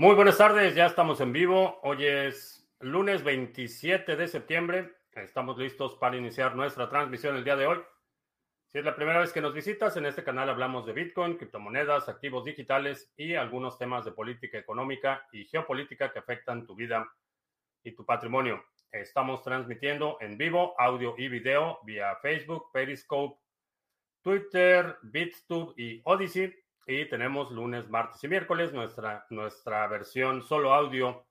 [0.00, 1.78] Muy buenas tardes, ya estamos en vivo.
[1.82, 4.94] Hoy es lunes 27 de septiembre.
[5.12, 7.82] Estamos listos para iniciar nuestra transmisión el día de hoy.
[8.68, 12.08] Si es la primera vez que nos visitas, en este canal hablamos de Bitcoin, criptomonedas,
[12.08, 17.06] activos digitales y algunos temas de política económica y geopolítica que afectan tu vida
[17.84, 18.64] y tu patrimonio.
[18.90, 23.38] Estamos transmitiendo en vivo audio y video vía Facebook, Periscope,
[24.22, 26.54] Twitter, BitTube y Odyssey.
[26.92, 31.24] Y tenemos lunes, martes y miércoles nuestra, nuestra versión solo audio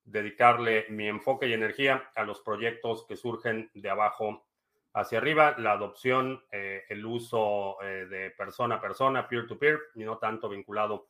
[0.05, 4.47] dedicarle mi enfoque y energía a los proyectos que surgen de abajo
[4.95, 10.19] hacia arriba, la adopción, eh, el uso eh, de persona a persona, peer-to-peer, y no
[10.19, 11.09] tanto vinculado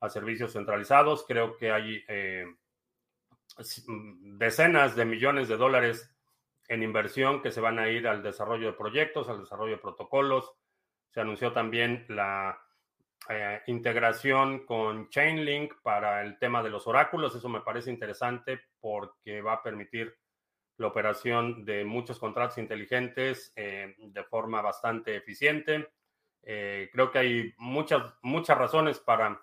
[0.00, 1.24] a servicios centralizados.
[1.26, 2.46] Creo que hay eh,
[3.88, 6.12] decenas de millones de dólares
[6.68, 10.52] en inversión que se van a ir al desarrollo de proyectos, al desarrollo de protocolos,
[11.12, 12.58] se anunció también la
[13.28, 17.34] eh, integración con Chainlink para el tema de los oráculos.
[17.34, 20.16] Eso me parece interesante porque va a permitir
[20.78, 25.92] la operación de muchos contratos inteligentes eh, de forma bastante eficiente.
[26.42, 29.40] Eh, creo que hay muchas, muchas razones para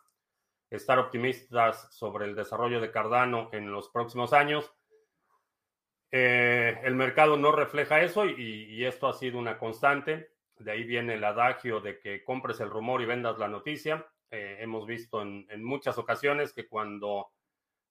[0.71, 4.73] estar optimistas sobre el desarrollo de Cardano en los próximos años.
[6.11, 10.38] el mercado no refleja eso y esto ha sido una constante.
[10.59, 14.05] De ahí viene el adagio de que compres el rumor y vendas la noticia.
[14.29, 17.31] Eh, hemos visto en, muchas ocasiones que cuando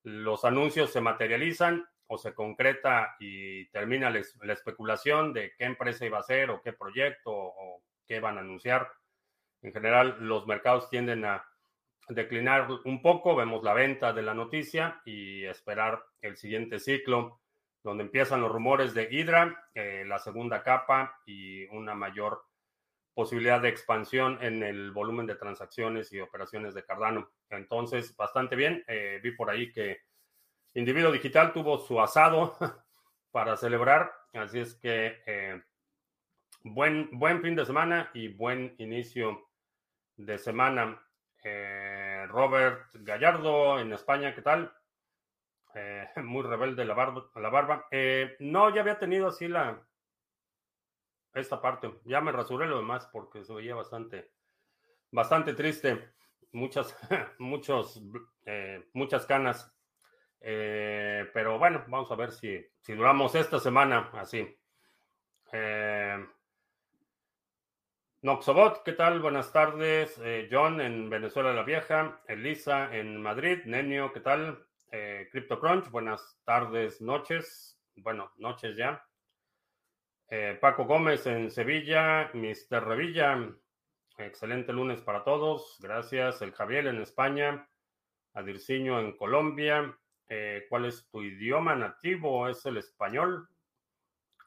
[0.04, 6.18] los anuncios se materializan o se concreta y termina la, especulación de qué empresa iba
[6.18, 8.90] a ser o qué proyecto o, qué van a anunciar,
[9.60, 11.46] en general los mercados tienden a
[12.08, 13.34] declinar un poco.
[13.34, 17.40] Vemos la venta de la noticia y esperar el siguiente ciclo
[17.82, 22.47] donde empiezan los rumores de Hydra, eh, la segunda capa y una mayor
[23.18, 27.32] posibilidad de expansión en el volumen de transacciones y operaciones de Cardano.
[27.50, 28.84] Entonces, bastante bien.
[28.86, 30.02] Eh, vi por ahí que
[30.74, 32.56] Individuo Digital tuvo su asado
[33.32, 34.12] para celebrar.
[34.34, 35.60] Así es que eh,
[36.62, 39.48] buen, buen fin de semana y buen inicio
[40.14, 41.04] de semana.
[41.42, 44.72] Eh, Robert Gallardo en España, ¿qué tal?
[46.22, 47.28] muy rebelde la barba.
[47.34, 47.88] La barba.
[48.38, 49.87] no, ya había tenido así la,
[51.34, 51.92] esta parte.
[52.04, 54.30] Ya me rasuré lo demás porque se veía bastante,
[55.10, 56.12] bastante triste.
[56.52, 56.96] Muchas,
[57.38, 58.02] muchos,
[58.46, 59.74] eh, muchas canas.
[60.40, 64.56] Eh, pero bueno, vamos a ver si, si duramos esta semana así.
[65.52, 66.26] Eh,
[68.22, 69.20] Noxobot, ¿qué tal?
[69.20, 70.20] Buenas tardes.
[70.50, 72.20] John en Venezuela la Vieja.
[72.26, 73.60] Elisa en Madrid.
[73.64, 74.64] Nenio, ¿qué tal?
[75.30, 77.78] CryptoCrunch, buenas tardes, noches.
[77.94, 79.07] Bueno, noches ya.
[80.30, 82.84] Eh, Paco Gómez en Sevilla, Mr.
[82.84, 83.48] Revilla,
[84.18, 86.42] excelente lunes para todos, gracias.
[86.42, 87.66] El Javier en España,
[88.34, 89.96] Adirciño en Colombia.
[90.28, 92.46] Eh, ¿Cuál es tu idioma nativo?
[92.46, 93.48] ¿Es el español?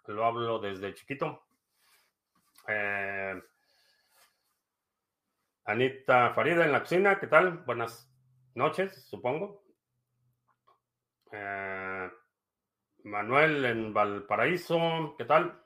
[0.06, 1.48] Lo hablo desde chiquito.
[2.68, 3.42] Eh,
[5.66, 7.58] Anita Farida en la cocina, ¿qué tal?
[7.66, 8.08] Buenas
[8.54, 9.64] noches, supongo.
[13.04, 15.61] Manuel en Valparaíso, ¿qué tal?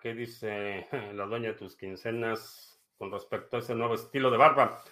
[0.00, 4.82] ¿Qué dice la dueña de tus quincenas con respecto a ese nuevo estilo de barba?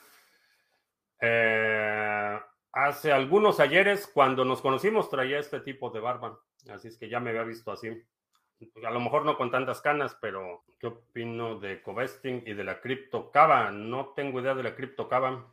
[1.21, 2.39] Eh,
[2.73, 6.39] Hace algunos ayeres, cuando nos conocimos, traía este tipo de barba.
[6.71, 7.89] Así es que ya me había visto así.
[8.85, 12.81] A lo mejor no con tantas canas, pero ¿qué opino de Covesting y de la
[12.81, 13.71] CryptoCava?
[13.71, 15.53] No tengo idea de la CryptoCava.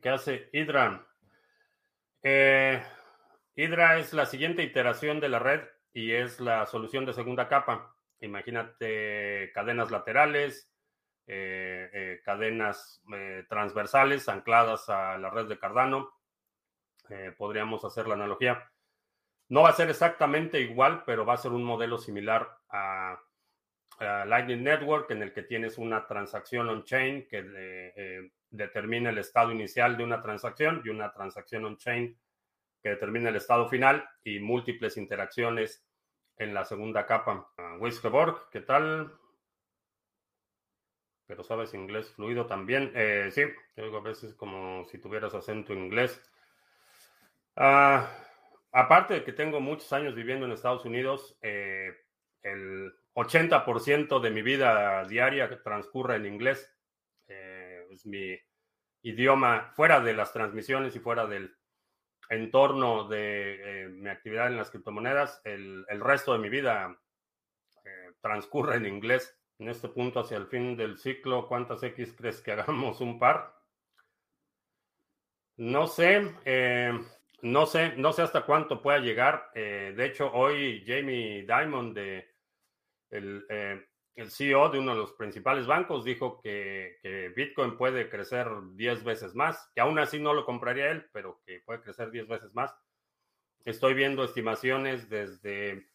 [0.00, 1.06] ¿Qué hace Hydra?
[2.22, 2.82] Eh,
[3.56, 7.94] Hydra es la siguiente iteración de la red y es la solución de segunda capa.
[8.20, 10.72] Imagínate cadenas laterales,
[11.26, 16.10] eh, eh, cadenas eh, transversales ancladas a la red de Cardano.
[17.36, 18.70] podríamos hacer la analogía.
[19.48, 23.20] No va a ser exactamente igual, pero va a ser un modelo similar a,
[24.00, 30.02] Lightning Network, en el que tienes una transacción on-chain que determina el estado inicial de
[30.02, 32.18] una transacción y una transacción on-chain
[32.82, 35.86] que determina el estado final y múltiples interacciones
[36.36, 37.48] en la segunda capa.
[37.78, 37.88] Uh,
[38.50, 39.12] ¿qué tal?
[41.26, 42.92] Pero sabes inglés fluido también.
[42.94, 46.20] Eh, sí, a veces como si tuvieras acento inglés.
[47.56, 48.10] Ah,
[48.72, 51.92] aparte de que tengo muchos años viviendo en Estados Unidos, eh,
[52.42, 56.74] el 80% de mi vida diaria transcurre en inglés.
[57.28, 58.38] Eh, es mi
[59.02, 61.54] idioma fuera de las transmisiones y fuera del
[62.32, 65.40] entorno de mi actividad en las criptomonedas.
[65.44, 66.98] El, el resto de mi vida
[68.20, 72.52] transcurre en inglés en este punto hacia el fin del ciclo, ¿cuántas X crees que
[72.52, 73.54] hagamos un par?
[75.56, 76.92] No sé, eh,
[77.42, 79.50] no sé, no sé hasta cuánto pueda llegar.
[79.54, 82.34] Eh, de hecho, hoy Jamie Dimon, de
[83.10, 88.48] el, eh, el, CEO de uno de los principales bancos, dijo que, Bitcoin puede crecer
[88.74, 92.28] 10 veces más, que aún así no lo compraría él, pero que puede crecer 10
[92.28, 92.74] veces más.
[93.64, 95.86] Estoy viendo estimaciones desde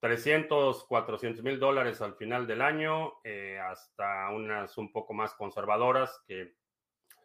[0.00, 6.20] 300, 400 mil dólares al final del año, eh, hasta unas un poco más conservadoras
[6.26, 6.54] que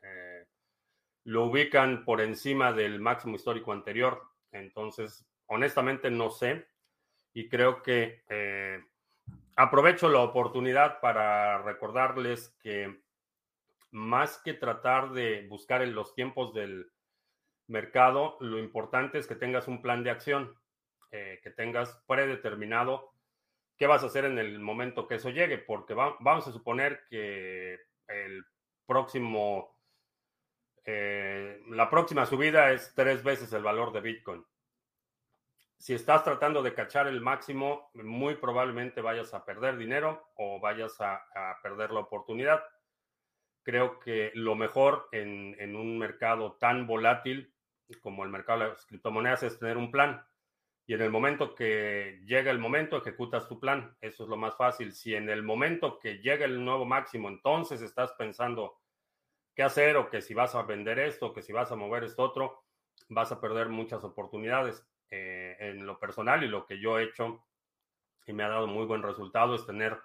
[0.03, 0.45] eh,
[1.23, 4.21] lo ubican por encima del máximo histórico anterior.
[4.51, 6.67] Entonces, honestamente no sé
[7.33, 8.83] y creo que eh,
[9.57, 13.01] aprovecho la oportunidad para recordarles que
[13.91, 16.89] más que tratar de buscar en los tiempos del
[17.67, 20.55] mercado, lo importante es que tengas un plan de acción.
[21.11, 23.13] Eh, que tengas predeterminado
[23.77, 27.79] qué vas a hacer en el momento que eso llegue, porque vamos a suponer que
[28.09, 28.43] el
[28.85, 29.79] próximo,
[30.83, 34.45] eh, la próxima subida es tres veces el valor de Bitcoin.
[35.77, 40.99] Si estás tratando de cachar el máximo, muy probablemente vayas a perder dinero o vayas
[40.99, 41.21] a,
[41.61, 42.63] perder la oportunidad.
[43.63, 47.53] Creo que lo mejor en, un mercado tan volátil
[48.01, 50.25] como el mercado de las criptomonedas es tener un plan
[50.87, 53.97] y en el momento que llega el momento, ejecutas tu plan.
[53.99, 54.93] Eso es lo más fácil.
[54.93, 58.79] Si en el momento que llega el nuevo máximo, entonces estás pensando
[59.53, 62.23] qué hacer o que si vas a vender esto, que si vas a mover esto
[62.23, 62.63] otro,
[63.09, 64.87] vas a perder muchas oportunidades.
[65.09, 67.45] Eh, en lo personal y lo que yo he hecho
[68.25, 69.97] y me ha dado muy buen resultado es tener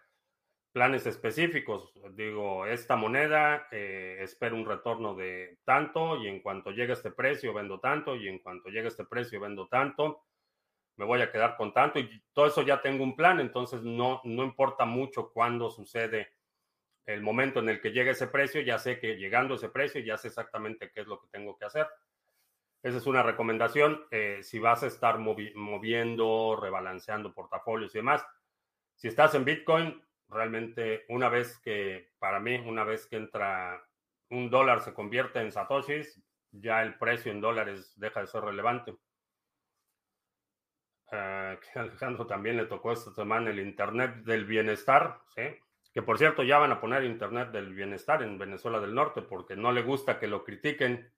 [0.72, 1.92] planes específicos.
[2.12, 7.52] Digo, esta moneda, eh, espero un retorno de tanto y en cuanto llegue este precio
[7.52, 10.24] vendo tanto y en cuanto llegue este precio vendo tanto
[10.96, 14.20] me voy a quedar con tanto y todo eso ya tengo un plan, entonces no,
[14.24, 16.34] no importa mucho cuándo sucede
[17.06, 20.16] el momento en el que llegue ese precio, ya sé que llegando ese precio ya
[20.16, 21.86] sé exactamente qué es lo que tengo que hacer.
[22.82, 24.04] Esa es una recomendación.
[24.10, 28.26] Eh, si vas a estar moviendo, rebalanceando portafolios y demás,
[28.96, 33.84] si estás en Bitcoin, realmente una vez que, para mí, una vez que entra
[34.30, 36.20] un dólar se convierte en satoshis,
[36.50, 38.96] ya el precio en dólares deja de ser relevante.
[41.10, 45.20] Que Alejandro también le tocó esta semana el Internet del Bienestar,
[45.92, 49.54] que por cierto ya van a poner Internet del Bienestar en Venezuela del Norte porque
[49.54, 51.12] no le gusta que lo critiquen.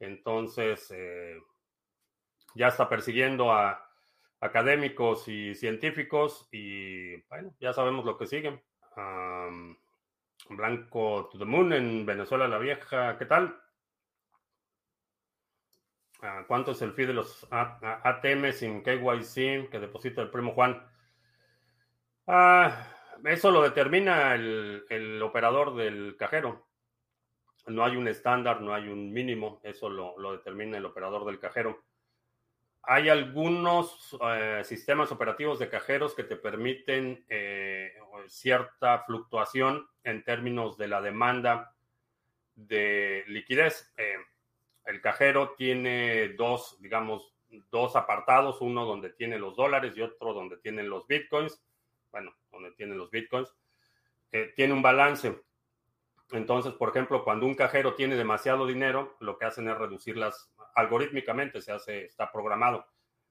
[0.00, 1.38] Entonces, eh,
[2.54, 3.86] ya está persiguiendo a
[4.40, 8.62] académicos y científicos y bueno, ya sabemos lo que sigue.
[10.48, 13.60] Blanco to the Moon en Venezuela la Vieja, ¿qué tal?
[16.46, 20.86] ¿Cuánto es el fee de los ATM sin KYC que deposita el primo Juan?
[22.26, 22.86] Ah,
[23.24, 26.69] eso lo determina el, operador del cajero.
[27.66, 31.84] No hay un estándar, no hay un mínimo, eso lo, determina el operador del cajero.
[32.82, 37.92] Hay algunos eh, sistemas operativos de cajeros que te permiten eh,
[38.26, 41.74] cierta fluctuación en términos de la demanda
[42.54, 43.92] de liquidez.
[43.98, 44.16] Eh,
[44.86, 47.34] el cajero tiene dos, digamos,
[47.70, 51.62] dos apartados, uno donde tiene los dólares y otro donde tienen los bitcoins.
[52.10, 53.54] Bueno, donde tienen los bitcoins.
[54.56, 55.42] Tiene un balance.
[56.32, 61.60] Entonces, por ejemplo, cuando un cajero tiene demasiado dinero, lo que hacen es reducirlas algorítmicamente,
[61.60, 62.86] se hace, está programado.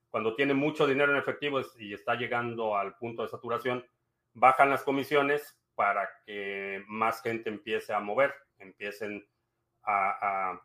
[0.10, 3.86] Cuando tiene mucho dinero en efectivo y está llegando al punto de saturación,
[4.34, 9.26] bajan las comisiones para que más gente empiece a mover, empiecen
[9.84, 10.62] a,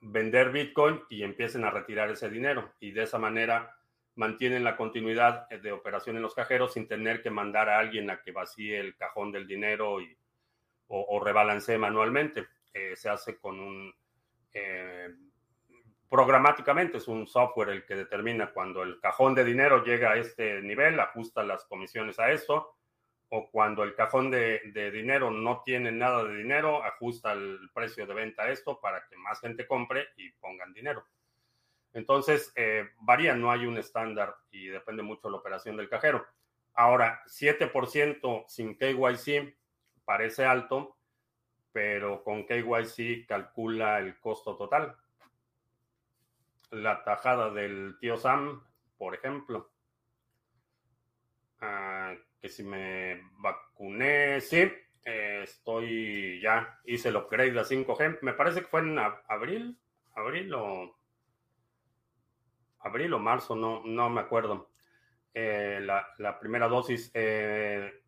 [0.00, 2.72] vender Bitcoin y empiecen a retirar ese dinero.
[2.80, 3.76] Y de esa manera
[4.14, 8.22] mantienen la continuidad de operación en los cajeros sin tener que mandar a alguien a
[8.22, 10.16] que vacíe el cajón del dinero y,
[10.94, 12.46] o, rebalancee manualmente.
[12.72, 13.94] Eh, se hace con un...
[14.52, 15.08] Eh,
[16.08, 20.60] programáticamente es un software el que determina cuando el cajón de dinero llega a este
[20.60, 22.76] nivel, ajusta las comisiones a eso,
[23.30, 24.60] o cuando el cajón de,
[24.92, 29.16] dinero no tiene nada de dinero, ajusta el precio de venta a esto para que
[29.16, 31.06] más gente compre y pongan dinero.
[31.94, 36.26] Entonces, eh, varía, no hay un estándar y depende mucho la operación del cajero.
[36.74, 39.56] Ahora, 7% sin KYC
[40.04, 40.96] parece alto,
[41.72, 44.96] pero con KYC calcula el costo total.
[46.70, 48.62] La tajada del tío Sam,
[48.98, 49.70] por ejemplo.
[51.60, 54.70] Ah, que si me vacuné, sí,
[55.04, 58.18] estoy ya, hice el upgrade a 5G.
[58.22, 59.78] Me parece que fue en abril,
[60.14, 60.96] abril o
[62.80, 64.70] abril o marzo, no, no me acuerdo.
[65.34, 67.10] Eh, la, primera dosis.
[67.14, 68.01] Eh,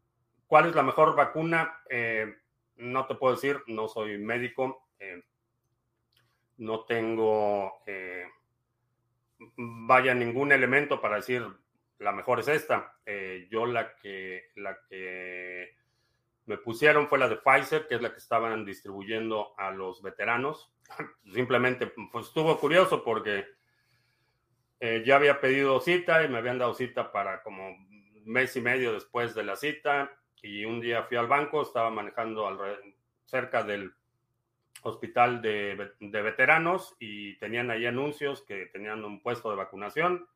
[0.54, 1.80] ¿Cuál es la mejor vacuna?
[1.90, 2.32] Eh,
[2.76, 4.86] no te puedo decir, no soy médico,
[6.58, 7.82] no tengo,
[9.56, 11.44] vaya, ningún elemento para decir
[11.98, 12.94] la mejor es esta.
[13.50, 15.76] yo la que, la que
[16.46, 20.72] me pusieron fue la de Pfizer, que es la que estaban distribuyendo a los veteranos.
[21.34, 23.44] Simplemente, pues estuvo curioso porque
[24.78, 27.76] eh, ya había pedido cita y me habían dado cita para como
[28.24, 32.46] mes y medio después de la cita y un día fui al banco, estaba manejando
[33.24, 33.94] cerca del
[34.82, 40.28] hospital de, veteranos y tenían ahí anuncios que tenían un puesto de vacunación.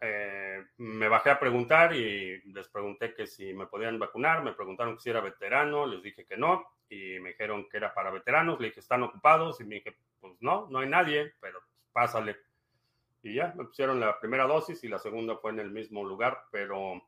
[0.00, 4.96] Eh, me bajé a preguntar y les pregunté que si me podían vacunar, me preguntaron
[4.96, 8.58] que si era veterano, les dije que no y me dijeron que era para veteranos,
[8.60, 11.60] le dije están ocupados y me dije pues no, no hay nadie, pero
[11.92, 12.38] pásale.
[13.22, 16.44] Y ya, me pusieron la primera dosis y la segunda fue en el mismo lugar,
[16.50, 17.02] pero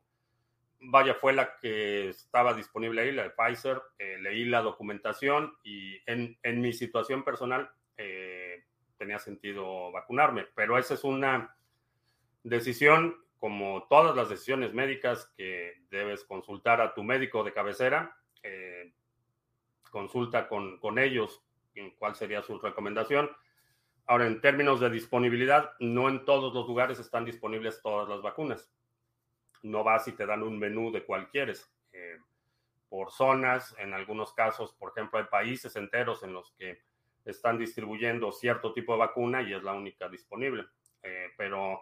[0.79, 3.81] vaya, fue la que estaba disponible ahí, la de Pfizer.
[3.97, 8.65] Eh, leí la documentación y en, mi situación personal eh,
[8.97, 11.55] tenía sentido vacunarme, pero esa es una
[12.43, 18.15] decisión, como todas las decisiones médicas, que debes consultar a tu médico de cabecera.
[18.43, 18.93] Eh,
[19.91, 21.43] consulta con, ellos
[21.97, 23.29] cuál sería su recomendación
[24.09, 28.73] Ahora, en términos de disponibilidad, no en todos los lugares están disponibles todas las vacunas.
[29.61, 31.71] No vas y te dan un menú de cuál quieres.
[31.91, 32.17] Eh,
[32.89, 36.81] por zonas, en algunos casos, por ejemplo, hay países enteros en los que
[37.25, 40.65] están distribuyendo cierto tipo de vacuna y es la única disponible.
[41.03, 41.81] Eh, pero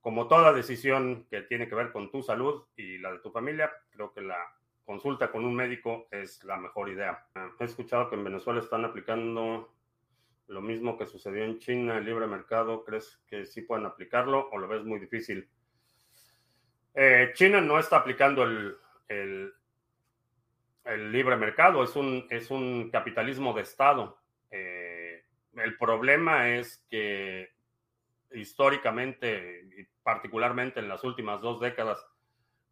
[0.00, 3.72] como toda decisión que tiene que ver con tu salud y la de tu familia,
[3.90, 4.38] creo que la
[4.84, 7.26] consulta con un médico es la mejor idea.
[7.58, 9.72] He escuchado que en Venezuela están aplicando
[10.48, 14.58] lo mismo que sucedió en China, el libre mercado, ¿crees que sí pueden aplicarlo o
[14.58, 15.48] lo ves muy difícil?
[16.94, 19.52] Eh, China no está aplicando el,
[21.10, 24.18] libre mercado, es un, es un capitalismo de Estado.
[24.50, 27.50] Eh, el problema es que
[28.32, 32.04] históricamente y particularmente en las últimas dos décadas,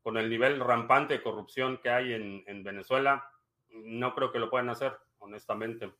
[0.03, 3.31] con el nivel rampante de corrupción que hay en, en Venezuela,
[3.71, 5.93] no creo que lo puedan hacer, honestamente.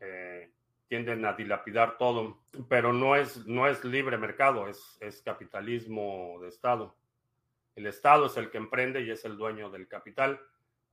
[0.00, 0.50] Eh,
[0.88, 6.48] tienden a dilapidar todo, pero no es, no es libre mercado, es, es capitalismo de
[6.48, 6.96] Estado.
[7.76, 10.40] El Estado es el que emprende y es el dueño del capital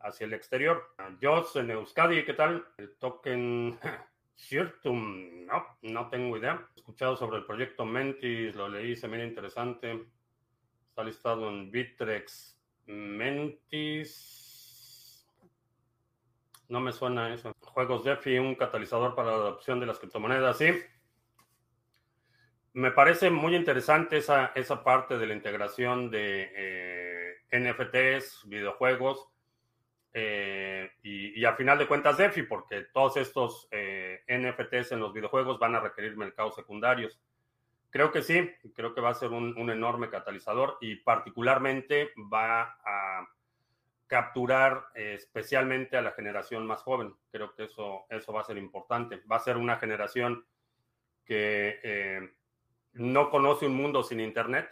[0.02, 0.94] hacia el exterior.
[1.20, 2.68] Yo en Euskadi, ¿qué tal?
[2.78, 3.80] El token
[4.36, 6.68] Shirtum, no, no tengo idea.
[6.76, 10.06] He escuchado sobre el proyecto Mentis, lo leí, se mira interesante.
[10.90, 12.60] Está listado en Bitrex.
[12.86, 14.45] Mentis
[16.70, 17.56] no me suena eso.
[17.62, 20.72] Juegos DeFi, un catalizador para la adopción de las criptomonedas, sí.
[22.74, 29.30] Me parece muy interesante esa, esa parte de la integración de eh, NFTs, videojuegos,
[30.18, 35.14] eh, y, y, a final de cuentas DeFi, porque todos estos eh, NFTs en los
[35.14, 37.20] videojuegos van a requerir mercados secundarios.
[37.90, 42.78] Creo que sí, creo que va a ser un, un enorme catalizador y particularmente va
[42.86, 43.28] a
[44.08, 47.14] capturar eh, especialmente a la generación más joven.
[47.32, 49.22] Creo que eso, eso va a ser importante.
[49.32, 50.46] Va a ser una generación
[51.26, 52.34] que eh,
[52.94, 54.70] no conoce un mundo sin Internet,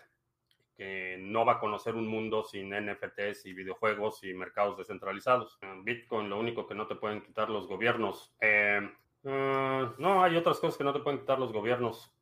[0.76, 5.60] que no va a conocer un mundo sin NFTs y videojuegos y mercados descentralizados.
[5.84, 8.36] Bitcoin, lo único que no te pueden quitar los gobiernos.
[8.40, 8.82] Eh,
[9.24, 12.13] eh, no, hay otras cosas que no te pueden quitar los gobiernos.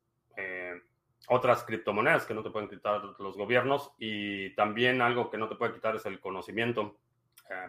[1.31, 5.47] Eh, otras criptomonedas que no te pueden quitar los gobiernos y también algo que no
[5.47, 6.97] te puede quitar es el conocimiento.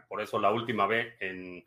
[0.09, 1.65] por eso la última B en,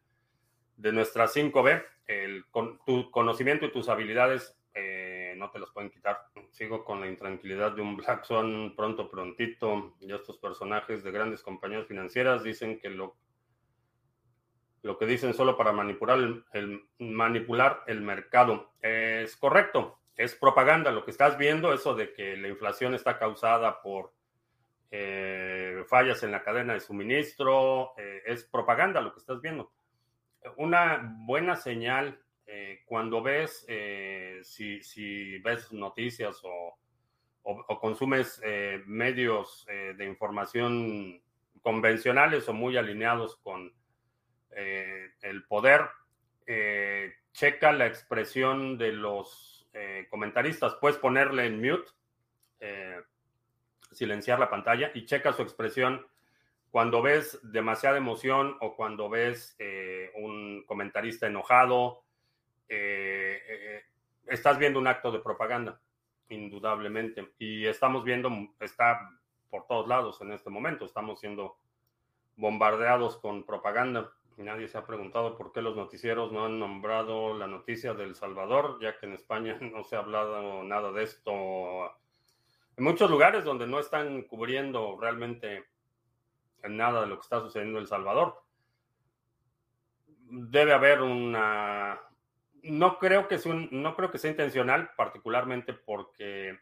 [0.77, 2.45] de nuestras 5B, el,
[2.85, 4.57] tu conocimiento y tus habilidades
[5.35, 6.27] no te las pueden quitar.
[6.51, 9.95] Sigo con la intranquilidad de un Black Swan pronto, prontito.
[9.99, 13.15] Y estos personajes de grandes compañías financieras dicen que lo,
[14.81, 16.19] lo que dicen solo para manipular
[16.53, 18.73] el, manipular el mercado.
[18.81, 20.91] Es correcto, es propaganda.
[20.91, 24.13] Lo que estás viendo, eso de que la inflación está causada por
[24.91, 29.71] eh, fallas en la cadena de suministro, eh, es propaganda lo que estás viendo.
[30.57, 33.65] Una buena señal eh, cuando ves,
[34.43, 36.77] si, ves noticias o,
[37.43, 38.39] o, consumes
[38.85, 41.19] medios de información
[41.61, 43.73] convencionales o muy alineados con
[44.51, 45.89] el poder,
[47.33, 49.54] checa la expresión de los
[50.09, 50.75] comentaristas.
[50.75, 51.91] Puedes ponerle en mute,
[53.91, 56.07] silenciar la pantalla y checa su expresión
[56.71, 59.57] cuando ves demasiada emoción o cuando ves
[60.15, 62.05] un comentarista enojado
[62.67, 63.83] eh, eh,
[64.27, 65.79] estás viendo un acto de propaganda,
[66.29, 67.33] indudablemente.
[67.37, 68.29] Y estamos viendo,
[68.59, 69.09] está
[69.49, 71.57] por todos lados en este momento, estamos siendo
[72.35, 74.11] bombardeados con propaganda.
[74.37, 78.79] Nadie se ha preguntado por qué los noticieros no han nombrado la noticia del Salvador,
[78.81, 81.31] ya que en España no se ha hablado nada de esto.
[82.77, 85.65] En muchos lugares donde no están cubriendo realmente
[86.63, 88.43] nada de lo que está sucediendo en El Salvador.
[90.27, 92.01] Debe haber una
[92.63, 96.59] no creo que sea no creo que sea intencional, particularmente porque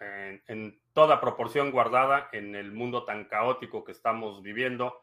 [0.00, 5.02] en, toda proporción guardada en el mundo tan caótico que estamos viviendo,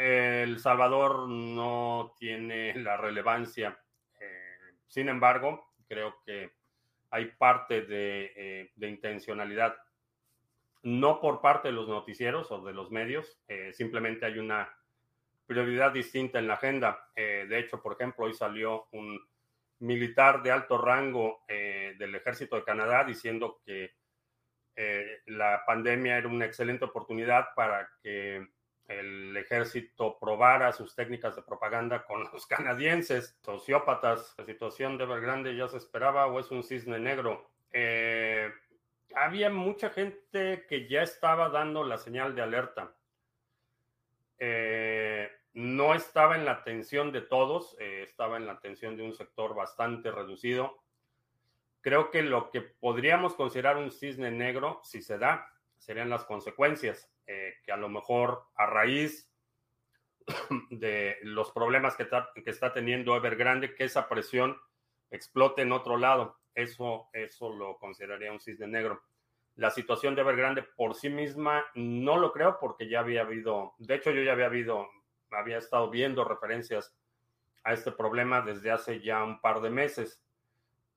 [0.00, 3.76] El Salvador no tiene la relevancia.
[4.20, 6.52] Eh, sin embargo, creo que
[7.10, 9.76] hay parte de, eh, de, intencionalidad,
[10.84, 14.72] no por parte de los noticieros o de los medios, eh, simplemente hay una
[15.48, 17.10] prioridad distinta en la agenda.
[17.16, 19.18] De hecho, por ejemplo, hoy salió un
[19.80, 23.94] militar de alto rango del ejército de Canadá diciendo que
[25.24, 28.46] la pandemia era una excelente oportunidad para que
[28.88, 34.34] el ejército probara sus técnicas de propaganda con los canadienses, sociópatas.
[34.38, 37.50] La situación de Evergrande ya se esperaba o es un cisne negro.
[39.14, 42.94] había mucha gente que ya estaba dando la señal de alerta.
[44.38, 49.14] Eh, no estaba en la atención de todos, eh, estaba en la atención de un
[49.14, 50.78] sector bastante reducido.
[51.80, 57.10] Creo que lo que podríamos considerar un cisne negro, si se da, serían las consecuencias,
[57.26, 59.30] eh, que a lo mejor a raíz
[60.70, 64.56] de los problemas que está, que está teniendo Evergrande, que esa presión
[65.10, 66.38] explote en otro lado.
[66.54, 69.02] Eso, eso lo consideraría un cisne negro.
[69.54, 73.94] La situación de Evergrande por sí misma no lo creo porque ya había habido, de
[73.94, 74.88] hecho yo ya había habido
[75.30, 76.94] había estado viendo referencias
[77.64, 80.22] a este problema desde hace ya un par de meses.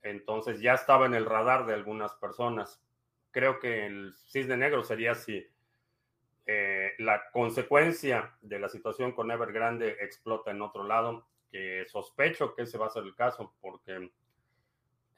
[0.04, 2.82] Entonces ya estaba en el radar de algunas personas.
[3.32, 5.46] Creo que el cisne negro sería si
[6.46, 12.64] eh, la consecuencia de la situación con Evergrande explota en otro lado, que sospecho que
[12.64, 14.12] ese va a ser el caso, porque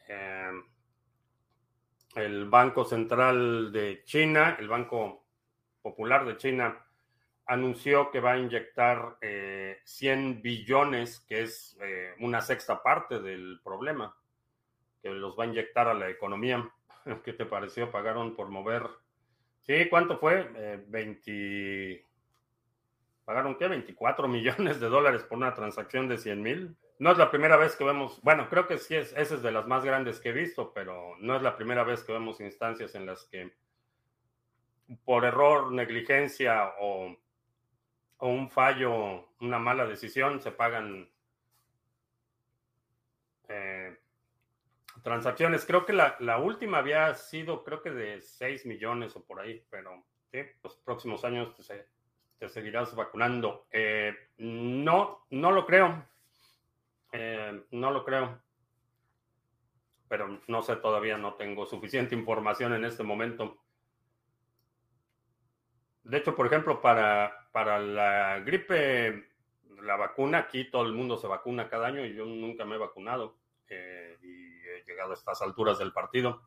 [0.07, 0.51] eh,
[2.15, 5.25] el Banco Central de China, el Banco
[5.81, 6.85] Popular de China,
[7.45, 13.59] anunció que va a inyectar 100 eh, billones, que es eh, una sexta parte del
[13.63, 14.15] problema,
[15.01, 16.72] que los va a inyectar a la economía.
[17.23, 17.91] ¿Qué te pareció?
[17.91, 18.83] Pagaron por mover.
[19.61, 20.83] Sí, ¿cuánto fue?
[20.87, 21.31] 20.
[21.31, 22.05] Eh,
[23.25, 23.67] ¿Pagaron qué?
[23.67, 26.75] 24 millones de dólares por una transacción de 100 mil.
[26.99, 29.51] No es la primera vez que vemos, bueno, creo que sí es, esa es de
[29.51, 32.95] las más grandes que he visto, pero no es la primera vez que vemos instancias
[32.95, 33.51] en las que
[35.03, 37.17] por error, negligencia o
[38.23, 41.09] o un fallo, una mala decisión, se pagan
[43.49, 43.99] eh,
[45.03, 45.65] transacciones.
[45.65, 50.05] Creo que la, última había sido, creo que de 6 millones o por ahí, pero
[50.63, 51.55] los próximos años
[52.39, 53.67] te, seguirás vacunando.
[53.71, 56.07] Eh, no, no lo creo.
[57.11, 58.41] Eh, no lo creo.
[60.07, 63.57] Pero no sé, todavía no tengo suficiente información en este momento.
[66.03, 69.31] De hecho, por ejemplo, para, para la gripe,
[69.81, 72.79] la vacuna, aquí todo el mundo se vacuna cada año y yo nunca me he
[72.79, 73.37] vacunado
[73.69, 74.17] eh,
[74.85, 76.41] llegado a estas alturas del partido.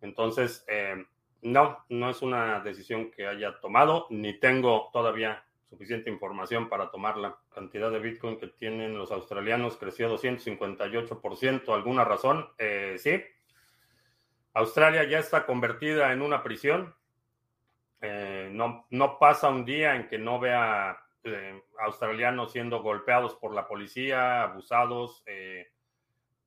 [0.00, 1.06] Entonces, eh,
[1.44, 7.28] No, no es una decisión que haya tomado, ni tengo todavía suficiente información para tomarla.
[7.30, 11.74] La cantidad de Bitcoin que tienen los australianos creció 258%.
[11.74, 12.48] ¿Alguna razón?
[12.58, 13.20] Eh, sí.
[14.54, 16.94] Australia ya está convertida en una prisión.
[18.02, 23.52] Eh, no, no pasa un día en que no vea eh, australianos siendo golpeados por
[23.54, 25.24] la policía, abusados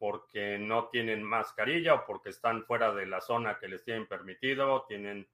[0.06, 4.86] porque no tienen mascarilla o porque están fuera de la zona que les tienen permitido,
[4.88, 5.28] tienen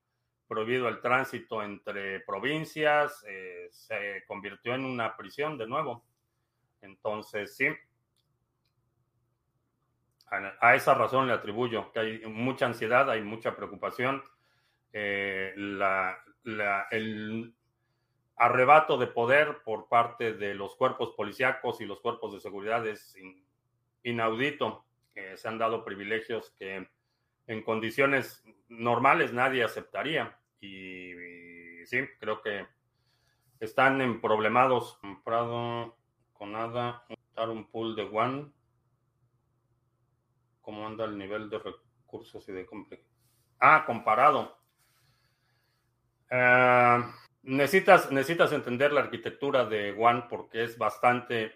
[0.48, 6.06] prohibido el tránsito entre provincias, eh, se convirtió en una prisión de nuevo.
[6.80, 7.68] Entonces, sí,
[10.28, 14.24] a, esa razón le atribuyo que hay mucha ansiedad, hay mucha preocupación.
[14.94, 17.54] Eh, el
[18.38, 23.18] arrebato de poder por parte de los cuerpos policíacos y los cuerpos de seguridad es
[24.04, 24.86] inaudito.
[25.14, 26.88] que se han dado privilegios que
[27.48, 30.40] en condiciones normales nadie aceptaría.
[30.62, 31.14] Y,
[31.86, 32.66] sí, creo que
[33.60, 34.98] están en problemados.
[35.02, 35.98] Comprado
[36.34, 37.06] con nada,
[37.38, 38.52] un pool de One.
[40.62, 43.10] ¿Cómo anda el nivel de recursos y de complejidad?
[43.60, 44.58] Ah, comparado.
[46.30, 47.04] Eh,
[47.44, 51.54] necesitas, necesitas entender la arquitectura de One porque es bastante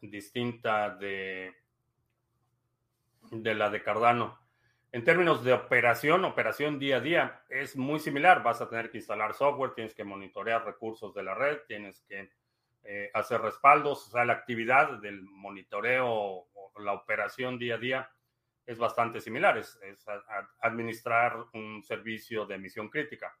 [0.00, 1.54] distinta de,
[3.32, 4.38] de la de Cardano.
[4.92, 8.42] En términos de operación, operación día a día, es muy similar.
[8.42, 12.30] Vas a tener que instalar software, tienes que monitorear recursos de la red, tienes que
[12.84, 14.06] eh, hacer respaldos.
[14.06, 18.10] O sea, la actividad del monitoreo o la operación día a día
[18.66, 19.56] es bastante similar.
[19.56, 19.80] Es,
[20.60, 23.34] administrar un servicio de emisión crítica.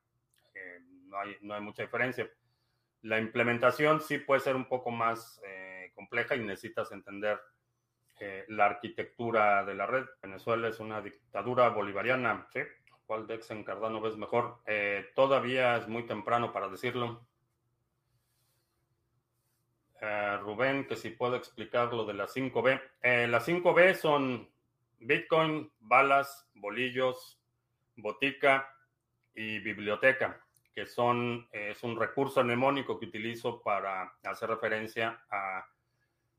[1.04, 2.30] No, hay, no, hay, mucha diferencia.
[3.02, 7.38] La implementación sí puede ser un poco más eh, compleja y necesitas entender
[8.48, 10.04] la arquitectura de la red.
[10.22, 12.60] Venezuela es una dictadura bolivariana, ¿sí?
[13.12, 14.62] ¿Cuál Dex en Cardano ves mejor?
[14.64, 17.26] Eh, todavía es muy temprano para decirlo.
[20.00, 22.80] Eh, Rubén, que si puedo explicar lo de las 5B.
[23.02, 24.48] Eh, las 5B son
[24.98, 27.38] Bitcoin, balas, bolillos,
[27.96, 28.74] botica
[29.34, 30.42] y biblioteca,
[30.74, 35.66] que son, es un recurso mnemónico que utilizo para hacer referencia a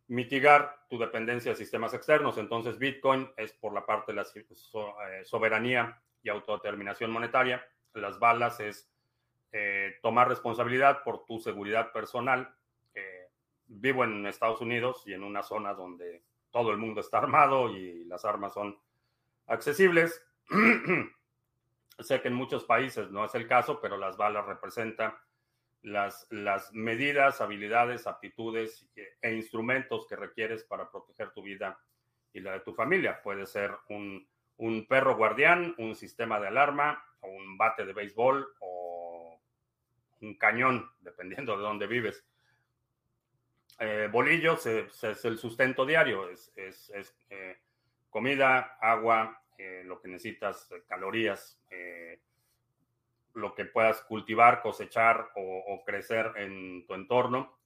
[0.08, 2.38] mitigar tu dependencia de sistemas externos.
[2.38, 7.66] Entonces, Bitcoin es por la parte de la eh, soberanía y autodeterminación monetaria.
[7.94, 8.92] Las balas es
[9.52, 12.54] eh, tomar responsabilidad por tu seguridad personal.
[12.94, 13.30] Eh,
[13.68, 18.06] vivo en Estados Unidos y en una zona donde todo el mundo está armado y
[18.06, 18.78] las armas son
[19.48, 20.24] accesibles.
[22.00, 25.14] sé que en muchos países no es el caso, pero las balas representan
[25.84, 28.90] las, las medidas, habilidades, aptitudes
[29.22, 31.78] e instrumentos que requieres para proteger tu vida
[32.34, 33.22] y la de tu familia.
[33.22, 39.40] Puede ser un, un perro guardián, un sistema de alarma, un bate de béisbol o
[40.22, 42.26] un cañón, dependiendo de dónde vives.
[43.80, 47.60] Eh, bolillos es, el sustento diario, es, es, eh,
[48.10, 51.60] comida, agua, eh, lo que necesitas, calorías,
[53.34, 57.58] lo que puedas cultivar, cosechar o, crecer en tu entorno.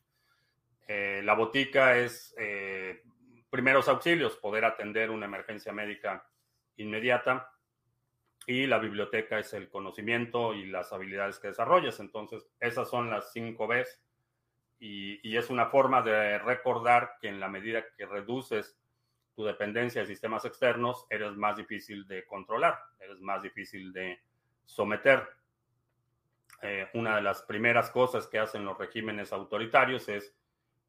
[0.87, 3.03] Eh, la botica es eh,
[3.49, 6.25] primeros auxilios, poder atender una emergencia médica
[6.77, 7.51] inmediata.
[8.45, 11.99] Y la biblioteca es el conocimiento y las habilidades que desarrollas.
[11.99, 14.01] Entonces, esas son las cinco Bs.
[14.79, 18.79] Y, y es una forma de recordar que en la medida que reduces
[19.37, 24.19] tu dependencia de sistemas externos, eres más difícil de controlar, eres más difícil de
[24.65, 25.27] someter.
[26.61, 30.35] Eh, una de las primeras cosas que hacen los regímenes autoritarios es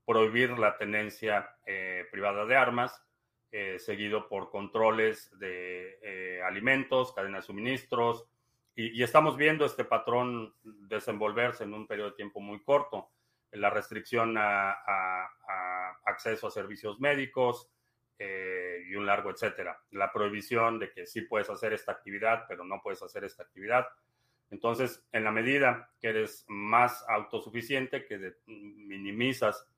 [0.06, 3.04] prohibir la tenencia eh, privada de armas,
[3.52, 8.26] eh, seguido por controles de alimentos, cadenas de suministros,
[8.74, 13.10] y, estamos viendo este patrón desenvolverse en un periodo de tiempo muy corto.
[13.50, 17.70] La restricción a, a acceso a servicios médicos
[18.20, 19.80] y un largo etcétera.
[19.90, 23.86] La prohibición de que sí puedes hacer esta actividad, pero no puedes hacer esta actividad
[24.50, 29.68] entonces, en la medida que eres más autosuficiente, que minimizas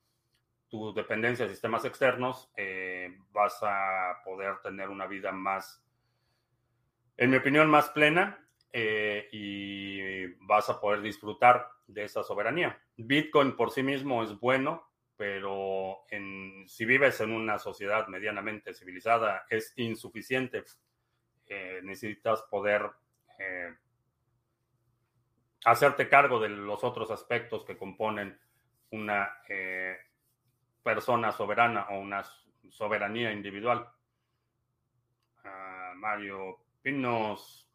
[0.68, 5.84] tu dependencia de sistemas externos, eh, vas a poder tener una vida más,
[7.16, 12.80] en mi opinión, más plena eh, y vas a poder disfrutar de esa soberanía.
[12.96, 16.04] Bitcoin por sí mismo es bueno, pero
[16.66, 20.62] si vives en una sociedad medianamente civilizada es insuficiente.
[21.46, 22.88] Eh, necesitas poder
[25.64, 28.38] hacerte cargo de los otros aspectos que componen
[28.90, 29.96] una eh,
[30.82, 32.24] persona soberana o una
[32.70, 33.88] soberanía individual.
[35.44, 37.66] Ah, Mario Pinos.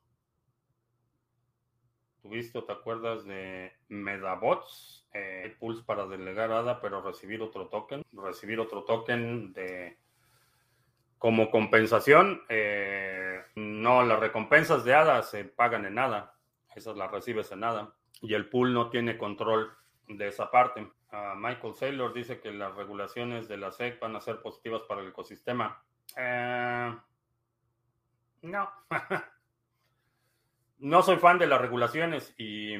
[2.21, 5.07] ¿Tuviste o te acuerdas de Medabots?
[5.13, 8.03] Eh, pools para delegar ADA, pero recibir otro token.
[8.11, 9.97] Recibir otro token de
[11.19, 12.43] como compensación.
[12.49, 16.34] Eh, no, las recompensas de ADA se pagan en nada.
[16.75, 17.95] Esas las recibes en nada.
[18.21, 19.71] Y el pool no tiene control
[20.07, 20.87] de esa parte.
[21.37, 25.07] Michael Saylor dice que las regulaciones de la SEC van a ser positivas para el
[25.07, 25.81] ecosistema.
[26.17, 26.95] Eh,
[28.41, 28.69] no.
[30.79, 32.75] no soy fan de las regulaciones y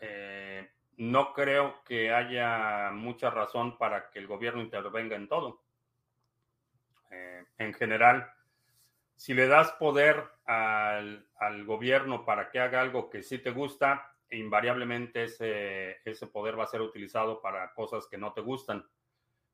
[0.00, 5.62] eh, no creo que haya mucha razón para que el gobierno intervenga en todo.
[7.10, 8.32] Eh, en general,
[9.20, 14.16] si le das poder al, al, gobierno para que haga algo que sí te gusta,
[14.30, 18.88] invariablemente ese, ese poder va a ser utilizado para cosas que no te gustan.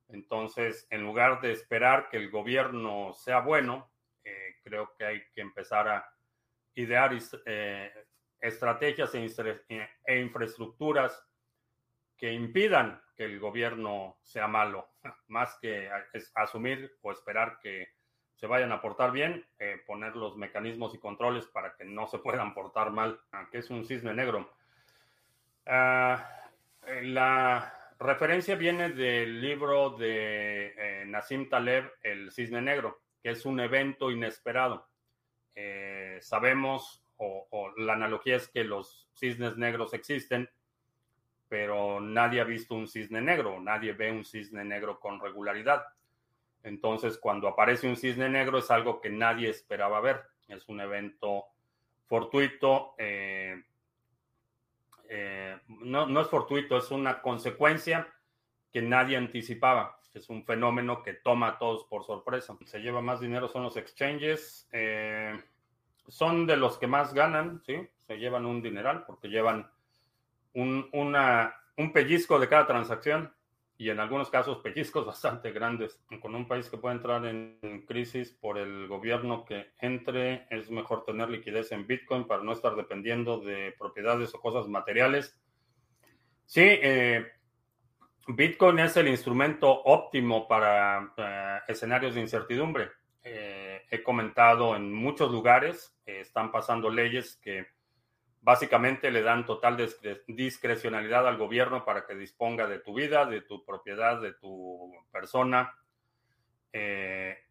[0.07, 3.91] Entonces, en lugar de esperar que el gobierno sea bueno,
[4.23, 6.09] eh, creo que hay que empezar a
[6.77, 7.93] idear eh,
[8.39, 9.27] estrategias e,
[10.05, 11.27] e, infraestructuras
[12.17, 14.91] que impidan que el gobierno sea malo,
[15.27, 15.91] más que
[16.37, 17.96] asumir o esperar que
[18.37, 22.19] se vayan a portar bien, eh, poner los mecanismos y controles para que no se
[22.19, 23.19] puedan portar mal,
[23.51, 24.51] que es un cisne negro.
[25.67, 26.25] Ah,
[27.03, 33.59] la referencia viene del libro de eh, Nassim Taleb, El Cisne Negro, que es un
[33.61, 34.87] evento inesperado.
[35.55, 40.49] Eh, sabemos, o, la analogía es que los cisnes negros existen,
[41.49, 45.85] pero nadie ha visto un cisne negro, nadie ve un cisne negro con regularidad.
[46.67, 50.23] Entonces, cuando aparece un cisne negro es algo que nadie esperaba ver.
[50.49, 51.45] Es un evento
[52.07, 52.95] fortuito.
[52.99, 53.63] Eh,
[55.69, 58.13] no, no es fortuito, es una consecuencia
[58.73, 60.01] que nadie anticipaba.
[60.13, 62.57] Es un fenómeno que toma a todos por sorpresa.
[62.65, 64.69] Se lleva más dinero son los exchanges.
[64.73, 65.41] Eh,
[66.09, 67.89] son de los que más ganan, ¿sí?
[67.99, 69.71] Se llevan un dineral porque llevan
[70.53, 73.36] un, un pellizco de cada transacción
[73.79, 76.01] y en algunos casos pellizcos bastante grandes.
[76.21, 81.05] Con un país que puede entrar en crisis por el gobierno que entre, es mejor
[81.05, 85.41] tener liquidez en Bitcoin para no estar dependiendo de propiedades o cosas materiales
[86.47, 87.27] Sí, eh,
[88.29, 92.89] Bitcoin es el instrumento óptimo para eh, escenarios de incertidumbre.
[93.23, 97.67] Eh, he comentado en muchos lugares, están pasando leyes que
[98.47, 99.77] básicamente le dan total
[100.29, 105.75] discrecionalidad al gobierno para que disponga de tu vida, de tu propiedad, de tu persona.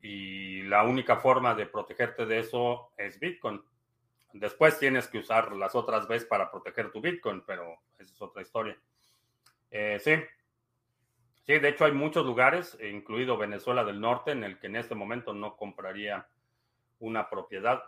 [0.02, 3.62] y la única forma de protegerte de eso es Bitcoin.
[4.32, 8.42] Después tienes que usar las otras veces para proteger tu Bitcoin, pero esa es otra
[8.42, 8.78] historia.
[9.72, 10.16] Eh, sí.
[11.46, 14.96] Sí, de hecho hay muchos lugares, incluido Venezuela del Norte, en el que en este
[14.96, 16.30] momento no compraría
[17.00, 17.84] una propiedad.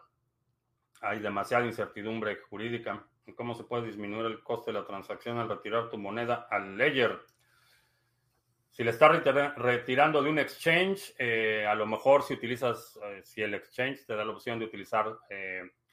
[1.01, 3.05] Hay demasiada incertidumbre jurídica.
[3.35, 7.19] ¿Cómo se puede disminuir el coste de la transacción al retirar tu moneda al ledger?
[8.71, 9.23] Si le estás
[9.57, 14.15] retirando de un exchange, eh, a lo mejor si utilizas, eh, si el exchange te
[14.15, 15.17] da la opción de utilizar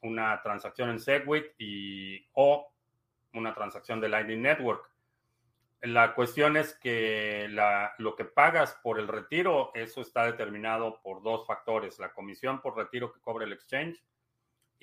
[0.03, 2.71] una transacción en Segwit y o
[3.33, 4.91] una transacción de Lightning Network.
[5.81, 7.47] La cuestión es que
[7.99, 12.77] lo que pagas por el retiro, eso está determinado por dos factores, la comisión por
[12.77, 14.03] retiro que cobra el exchange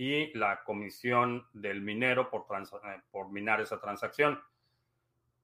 [0.01, 4.41] y la comisión del minero por, eh, por minar esa transacción.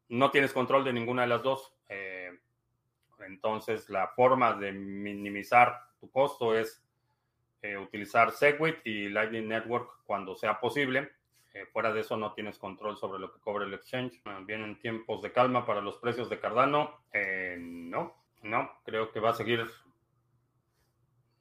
[0.10, 1.76] No tienes control de ninguna de las dos.
[1.90, 2.32] Eh,
[3.20, 6.84] entonces, la forma de minimizar tu costo es
[7.62, 11.12] eh, utilizar Segwit y Lightning Network cuando sea posible.
[11.54, 14.20] Eh, fuera de eso no tienes control sobre lo que cobra el exchange.
[14.26, 17.02] Ah, vienen tiempos de calma para los precios de Cardano.
[17.14, 19.68] Eh, no, no, creo que va a seguir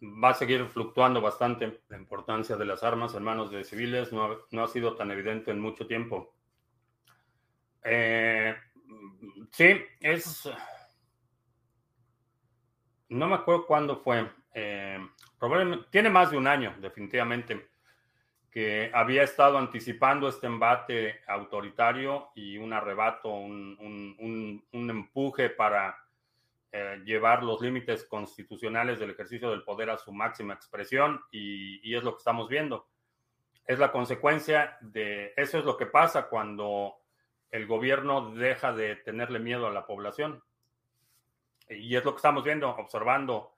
[0.02, 1.80] va a seguir fluctuando bastante.
[1.88, 5.10] La importancia de las armas en manos de civiles no ha, no ha sido tan
[5.10, 6.34] evidente en mucho tiempo.
[9.52, 10.50] sí, es...
[13.08, 14.28] No me acuerdo cuándo fue.
[15.38, 17.68] Probablemente, tiene más de un año, definitivamente,
[18.56, 25.94] que había estado anticipando este embate autoritario y un arrebato, un, empuje para
[26.78, 32.04] eh, llevar los límites constitucionales del ejercicio del poder a su máxima expresión y, es
[32.04, 32.86] lo que estamos viendo.
[33.66, 36.96] Es la consecuencia de eso es lo que pasa cuando
[37.50, 40.42] el gobierno deja de tenerle miedo a la población.
[41.70, 43.54] Y es lo que estamos viendo, observando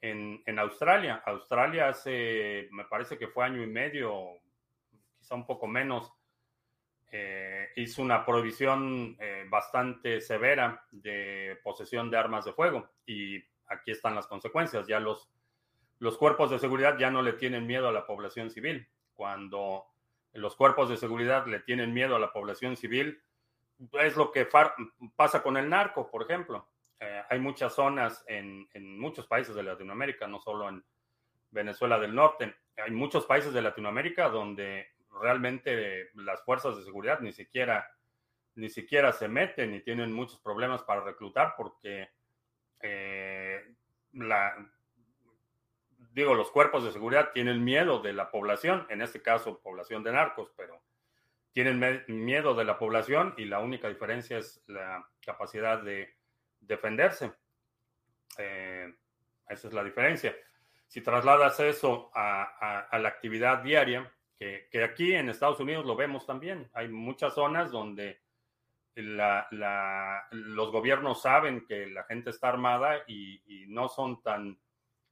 [0.00, 1.24] en, Australia.
[1.26, 4.38] Australia hace, me parece que fue año y medio,
[5.18, 6.12] quizá un poco menos,
[7.12, 12.88] eh, hizo una prohibición eh, bastante severa de posesión de armas de fuego.
[13.06, 14.86] Y aquí están las consecuencias.
[14.86, 15.28] Ya los,
[15.98, 18.88] los cuerpos de seguridad ya no le tienen miedo a la población civil.
[19.14, 19.86] Cuando
[20.34, 23.20] los cuerpos de seguridad le tienen miedo a la población civil.
[23.92, 24.48] Es lo que
[25.16, 26.68] pasa con el narco, por ejemplo.
[26.98, 30.84] Eh, hay muchas zonas en, en, muchos países de Latinoamérica, no solo en
[31.50, 32.54] Venezuela del Norte.
[32.76, 37.90] Hay muchos países de Latinoamérica donde realmente las fuerzas de seguridad ni siquiera,
[38.54, 42.10] ni siquiera se meten y tienen muchos problemas para reclutar porque
[42.82, 43.74] eh,
[44.12, 44.54] la,
[46.12, 50.12] digo, los cuerpos de seguridad tienen miedo de la población, en este caso población de
[50.12, 50.82] narcos, pero
[51.52, 56.14] tienen miedo de la población y la única diferencia es la capacidad de
[56.60, 57.32] defenderse.
[58.38, 58.94] Eh,
[59.48, 60.34] esa es la diferencia.
[60.86, 66.68] Si trasladas eso a, la actividad diaria, que, aquí en Estados Unidos lo vemos también,
[66.72, 68.20] hay muchas zonas donde
[68.96, 74.58] los gobiernos saben que la gente está armada y no son tan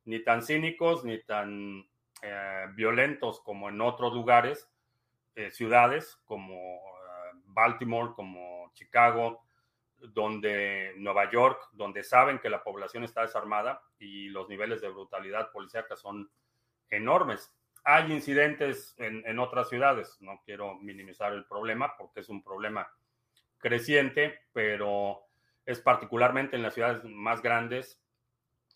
[0.09, 1.87] ni tan cínicos ni tan
[2.23, 4.67] eh, violentos como en otros lugares,
[5.35, 9.45] eh, ciudades como eh, Baltimore, como Chicago,
[9.99, 15.53] donde Nueva York, donde saben que la población está desarmada y los niveles de brutalidad
[15.53, 16.31] policíaca son
[16.88, 17.53] enormes.
[17.90, 22.87] Hay incidentes en, en, otras ciudades, no quiero minimizar el problema porque es un problema
[23.57, 25.22] creciente, pero
[25.64, 28.03] es particularmente en las ciudades más grandes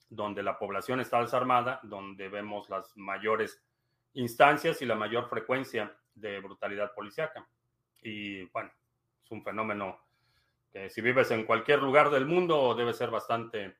[0.09, 3.63] donde la población está desarmada, donde vemos las mayores
[4.15, 7.47] instancias y la mayor frecuencia de brutalidad policiaca.
[8.03, 8.71] Y bueno,
[9.25, 9.99] es un fenómeno
[10.73, 13.77] que si vives en cualquier lugar del mundo debe ser bastante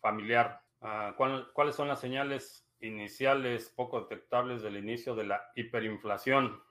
[0.00, 0.60] familiar.
[0.80, 6.62] Ah, ¿Cuáles son las señales iniciales poco detectables del inicio de la hiperinflación?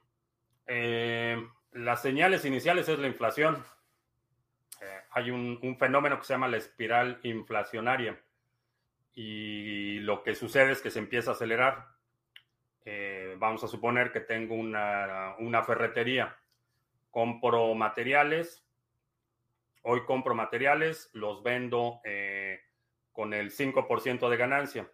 [0.68, 1.42] Eh,
[1.72, 3.64] las señales iniciales es la inflación.
[4.82, 8.22] Eh, hay un fenómeno que se llama la espiral inflacionaria
[9.14, 11.88] y lo que sucede es que se empieza a acelerar.
[12.86, 16.38] Eh, vamos a suponer que tengo una, ferretería,
[17.10, 18.64] compro materiales,
[19.82, 22.00] hoy compro materiales, los vendo
[23.12, 24.92] con el 5% de ganancia.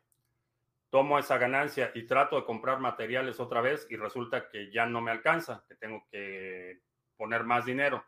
[0.93, 5.01] Tomo esa ganancia y trato de comprar materiales otra vez y resulta que ya no
[5.01, 6.81] me alcanza, que tengo que
[7.17, 8.05] poner más dinero.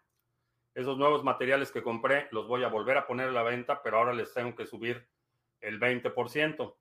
[0.76, 3.98] Esos nuevos materiales que compré los voy a volver a poner a la venta, pero
[3.98, 5.04] ahora les tengo que subir
[5.62, 6.76] el 20%,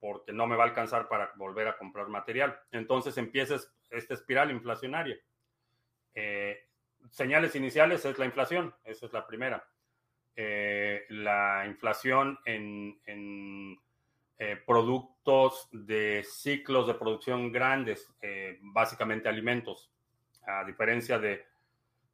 [0.00, 2.58] porque no me va a alcanzar para volver a comprar material.
[2.72, 3.54] Entonces empieza
[3.90, 5.20] esta espiral inflacionaria.
[6.16, 6.66] Eh,
[7.12, 9.64] señales iniciales es la inflación, esa es la primera.
[10.34, 12.98] Eh, la inflación en,
[14.38, 18.12] eh, productos de ciclos de producción grandes,
[18.60, 19.90] básicamente alimentos.
[20.46, 21.44] A diferencia de,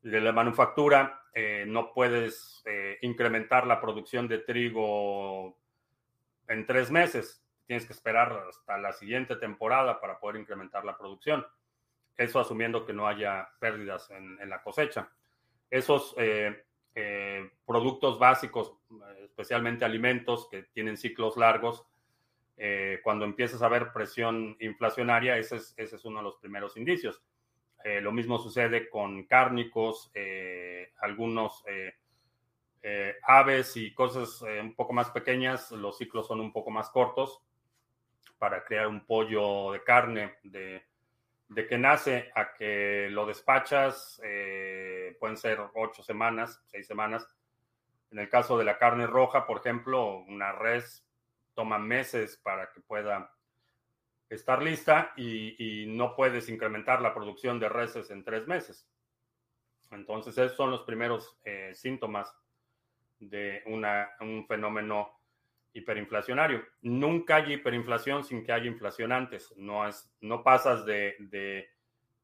[0.02, 1.22] de la manufactura,
[1.66, 2.62] no puedes
[3.02, 5.56] incrementar la producción de trigo
[6.50, 7.42] en tres meses.
[7.66, 11.46] Tienes que esperar hasta la siguiente temporada para poder incrementar la producción.
[12.16, 15.08] Eso asumiendo que no haya pérdidas en, la cosecha.
[15.70, 18.74] Esos eh, eh, productos básicos,
[19.22, 21.86] especialmente alimentos que tienen ciclos largos,
[22.62, 26.76] eh, cuando empiezas a ver presión inflacionaria, ese es, ese es uno de los primeros
[26.76, 27.22] indicios.
[28.02, 30.12] lo mismo sucede con cárnicos,
[31.00, 31.64] algunos
[32.82, 36.88] eh, aves y cosas eh, un poco más pequeñas, los ciclos son un poco más
[36.88, 37.42] cortos
[38.38, 40.86] para crear un pollo de carne de,
[41.68, 47.28] que nace a que lo despachas, eh, pueden ser ocho semanas, seis semanas.
[48.10, 51.06] En el caso de la carne roja, por ejemplo, una res
[51.54, 53.32] toma meses para que pueda
[54.28, 58.88] estar lista y, no puedes incrementar la producción de reses en tres meses.
[59.90, 61.36] Entonces, esos son los primeros
[61.74, 62.32] síntomas
[63.18, 65.20] de una, un fenómeno
[65.72, 66.64] hiperinflacionario.
[66.82, 69.52] Nunca hay hiperinflación sin que haya inflación antes.
[69.56, 71.16] No, es, no pasas de,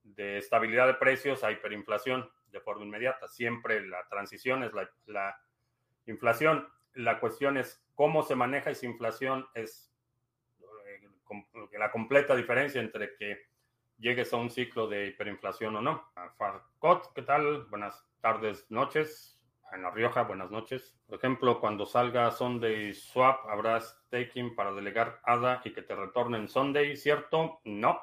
[0.04, 3.28] de, estabilidad de precios a hiperinflación de forma inmediata.
[3.28, 5.40] Siempre la transición es la, la
[6.06, 6.68] inflación.
[6.94, 9.48] La cuestión es cómo se maneja esa inflación.
[9.54, 9.92] Es
[10.60, 13.48] eh, la completa diferencia entre que
[13.98, 16.12] llegues a un ciclo de hiperinflación o no.
[16.36, 17.64] Farcot, ¿qué tal?
[17.64, 19.36] Buenas tardes, noches
[19.72, 20.96] en La Rioja, buenas noches.
[21.06, 26.48] Por ejemplo, cuando salga Sunday Swap, habrá staking para delegar ADA y que te retornen
[26.48, 27.60] Sunday, ¿cierto?
[27.64, 28.00] No.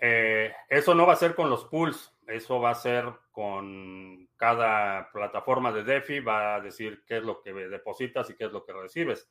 [0.00, 5.10] Eh, eso no va a ser con los pools, eso va a ser con cada
[5.10, 8.64] plataforma de DeFi, va a decir qué es lo que depositas y qué es lo
[8.64, 9.30] que recibes.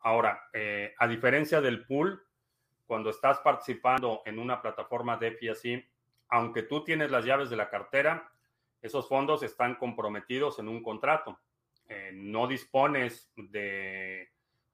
[0.00, 2.20] Ahora, eh, a diferencia del pool,
[2.86, 5.84] cuando estás participando en una plataforma DeFi así,
[6.28, 8.32] aunque tú tienes las llaves de la cartera,
[8.80, 11.38] esos fondos están comprometidos en un contrato.
[11.88, 14.32] Eh, no dispones de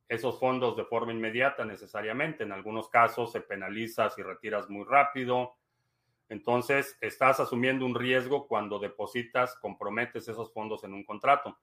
[0.08, 2.44] esos fondos de forma inmediata necesariamente.
[2.44, 5.56] En algunos casos se penaliza si retiras muy rápido.
[6.28, 11.58] Entonces, estás asumiendo un riesgo cuando depositas, comprometes esos fondos en un contrato.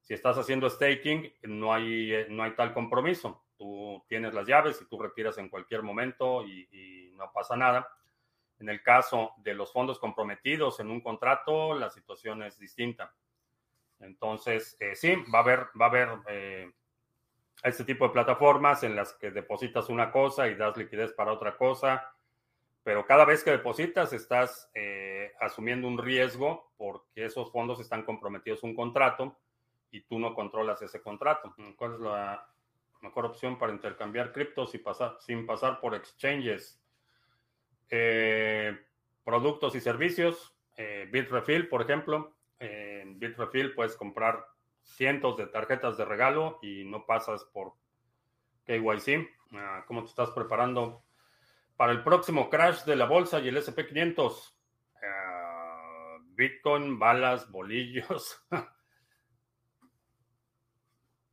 [0.00, 3.44] Si estás haciendo staking, no hay, no hay tal compromiso.
[3.56, 7.88] Tú tienes las llaves y tú retiras en cualquier momento y, y no pasa nada.
[8.58, 13.14] En el caso de los fondos comprometidos en un contrato, la situación es distinta.
[14.02, 16.70] Entonces, eh, sí, va a haber, va a haber eh,
[17.62, 21.56] este tipo de plataformas en las que depositas una cosa y das liquidez para otra
[21.56, 22.12] cosa,
[22.82, 28.64] pero cada vez que depositas estás eh, asumiendo un riesgo porque esos fondos están comprometidos
[28.64, 29.38] a un contrato
[29.90, 31.54] y tú no controlas ese contrato.
[31.76, 32.48] ¿Cuál es la
[33.00, 36.78] mejor opción para intercambiar criptos y pasar, sin pasar por exchanges?
[39.22, 40.56] productos y servicios,
[41.10, 44.46] Bitrefill, por ejemplo, en Bitrefill puedes comprar
[44.82, 47.74] cientos de tarjetas de regalo y no pasas por
[48.66, 49.28] KYC.
[49.54, 51.04] Ah, ¿Cómo te estás preparando
[51.76, 54.54] para el próximo crash de la bolsa y el SP500?
[55.02, 58.46] Ah, Bitcoin, balas, bolillos.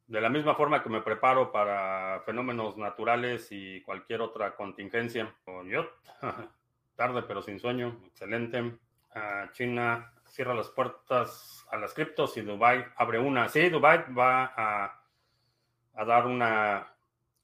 [0.10, 5.36] de la misma forma que me preparo para fenómenos naturales y cualquier otra contingencia.
[5.66, 5.88] Yo,
[6.96, 8.80] tarde pero sin sueño, excelente.
[9.14, 13.50] Ah, China cierra las puertas a las criptos y Dubai abre una.
[13.50, 16.96] Sí, Dubai va a, dar una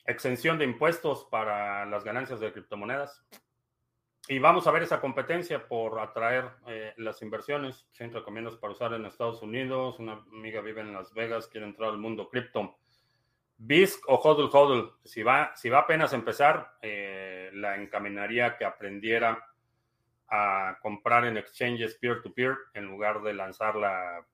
[0.05, 3.25] exención de impuestos para las ganancias de criptomonedas.
[4.27, 7.87] Y vamos a ver esa competencia por atraer eh, las inversiones.
[7.91, 9.99] 100 recomiendas para usar en Estados Unidos.
[9.99, 12.77] Una amiga vive en Las Vegas, quiere entrar al mundo cripto.
[13.57, 14.93] BISC o HODL HODL.
[15.03, 19.54] Si va, si va apenas a empezar, eh, la encaminaría que aprendiera
[20.29, 24.25] a comprar en exchanges peer-to-peer en lugar de lanzar la,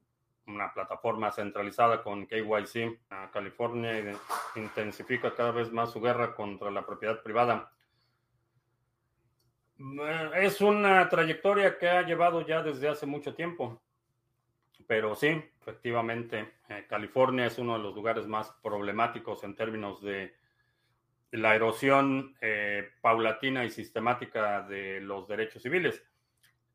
[0.47, 2.99] una plataforma centralizada con KYC.
[3.31, 4.13] California
[4.55, 7.71] intensifica cada vez más su guerra contra la propiedad privada.
[9.79, 13.81] Eh, es una trayectoria que ha llevado ya desde hace mucho tiempo.
[14.87, 20.35] Pero sí, efectivamente, eh, California es uno de los lugares más problemáticos en términos de
[21.31, 26.03] la erosión eh, paulatina y sistemática de los derechos civiles.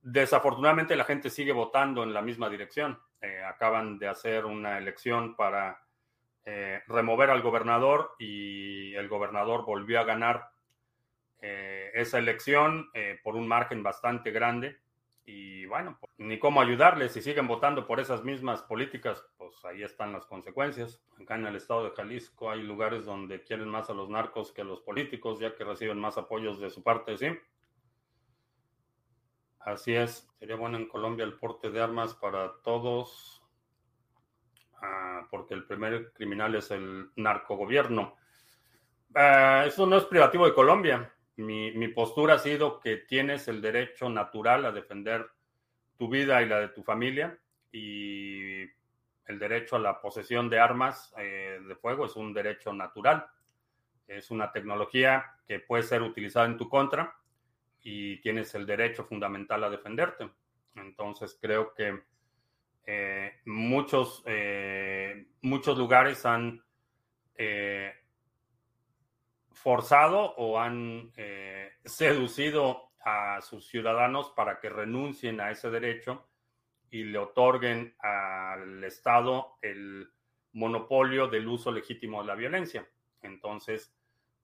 [0.01, 2.99] Desafortunadamente la gente sigue votando en la misma dirección.
[3.21, 5.83] Eh, acaban de hacer una elección para
[6.45, 10.51] eh, remover al gobernador y el gobernador volvió a ganar
[11.39, 12.91] esa elección
[13.23, 14.79] por un margen bastante grande.
[15.27, 17.13] Y bueno, pues, ni cómo ayudarles.
[17.13, 21.03] Si siguen votando por esas mismas políticas, pues ahí están las consecuencias.
[21.21, 24.63] Acá en el estado de Jalisco hay lugares donde quieren más a los narcos que
[24.63, 27.29] a los políticos, ya que reciben más apoyos de su parte, ¿sí?
[29.61, 30.29] Así es.
[30.39, 33.43] Sería bueno en Colombia el porte de armas para todos,
[34.81, 38.17] ah, porque el primer criminal es el narcogobierno.
[39.15, 41.13] Ah, eso no es privativo de Colombia.
[41.37, 45.29] Mi, postura ha sido que tienes el derecho natural a defender
[45.99, 47.39] tu vida y la de tu familia
[47.73, 48.65] y
[49.27, 53.27] el derecho a la posesión de armas eh, de fuego es un derecho natural.
[54.07, 57.17] Es una tecnología que puede ser utilizada en tu contra
[57.83, 60.31] y tienes el derecho fundamental a defenderte.
[60.77, 62.03] Entonces creo que
[62.85, 66.63] eh, muchos, eh, muchos lugares han
[69.53, 71.13] forzado o han
[71.85, 76.27] seducido a sus ciudadanos para que renuncien a ese derecho
[76.91, 80.09] y le otorguen al Estado el
[80.53, 82.89] monopolio del uso legítimo de la violencia.
[83.23, 83.95] Entonces,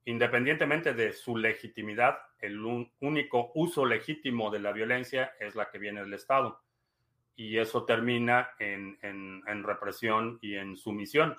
[0.04, 2.58] independientemente de su legitimidad, el
[3.00, 6.60] único uso legítimo de la violencia es la que viene del Estado.
[7.36, 11.36] Y eso termina en, en represión y en sumisión,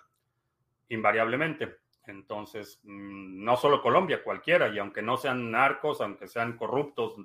[0.90, 1.84] invariablemente.
[2.06, 7.16] Entonces, mm, no solo Colombia, cualquiera, y aunque no sean narcos, aunque sean corruptos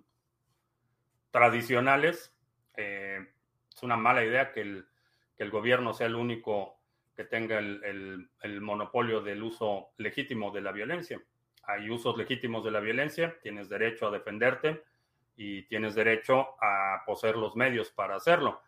[1.31, 2.35] tradicionales,
[2.77, 3.27] eh,
[3.79, 6.81] es una mala idea que el, gobierno sea el único
[7.15, 8.29] que tenga el,
[8.61, 11.23] monopolio del uso legítimo de la violencia.
[11.63, 14.83] Hay usos legítimos de la violencia, tienes derecho a defenderte
[15.37, 18.61] y tienes derecho a poseer los medios para hacerlo.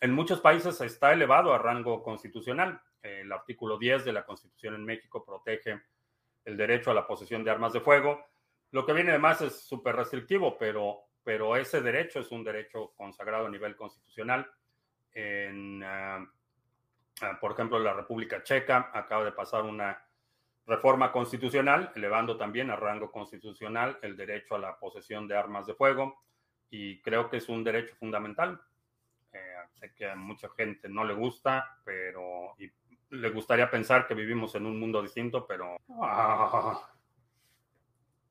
[0.00, 2.80] En muchos países está elevado a rango constitucional.
[3.00, 5.82] El artículo 10 de la Constitución en México protege
[6.44, 8.26] el derecho a la posesión de armas de fuego.
[8.72, 13.48] Lo que viene además es súper restrictivo, pero, pero ese derecho es un derecho consagrado
[13.48, 14.50] a nivel constitucional.
[15.12, 16.26] En, ah,
[17.38, 20.02] por ejemplo, la República Checa acaba de pasar una
[20.64, 25.74] reforma constitucional, elevando también a rango constitucional el derecho a la posesión de armas de
[25.74, 26.22] fuego,
[26.70, 28.58] y creo que es un derecho fundamental.
[29.30, 32.56] Eh, sé que a mucha gente no le gusta, pero
[33.10, 35.76] le gustaría pensar que vivimos en un mundo distinto, pero...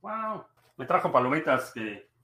[0.02, 0.48] wow.
[0.78, 2.17] Me trajo palomitas que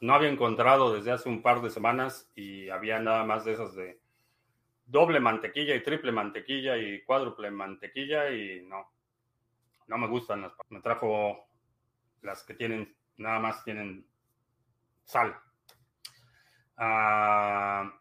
[0.00, 3.74] no había encontrado desde hace un par de semanas y había nada más de esas
[3.74, 4.00] de
[4.86, 8.90] doble mantequilla y triple mantequilla y cuádruple mantequilla y no,
[9.86, 11.48] no me gustan las Me trajo
[12.22, 14.06] las que tienen, nada más tienen
[15.04, 15.36] sal.
[16.76, 17.92] Ah,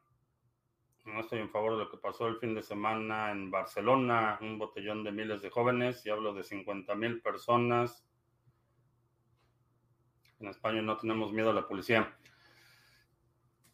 [1.06, 4.58] no estoy en favor de lo que pasó el fin de semana en Barcelona, un
[4.58, 8.07] botellón de miles de jóvenes, y hablo de 50 mil personas.
[10.40, 12.16] En España no tenemos miedo a la policía.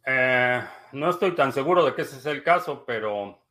[0.06, 0.62] Eh,
[0.92, 3.42] no estoy tan seguro de que ese es el caso, pero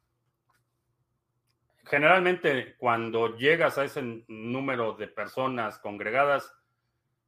[1.86, 6.54] generalmente cuando llegas a ese número de personas congregadas,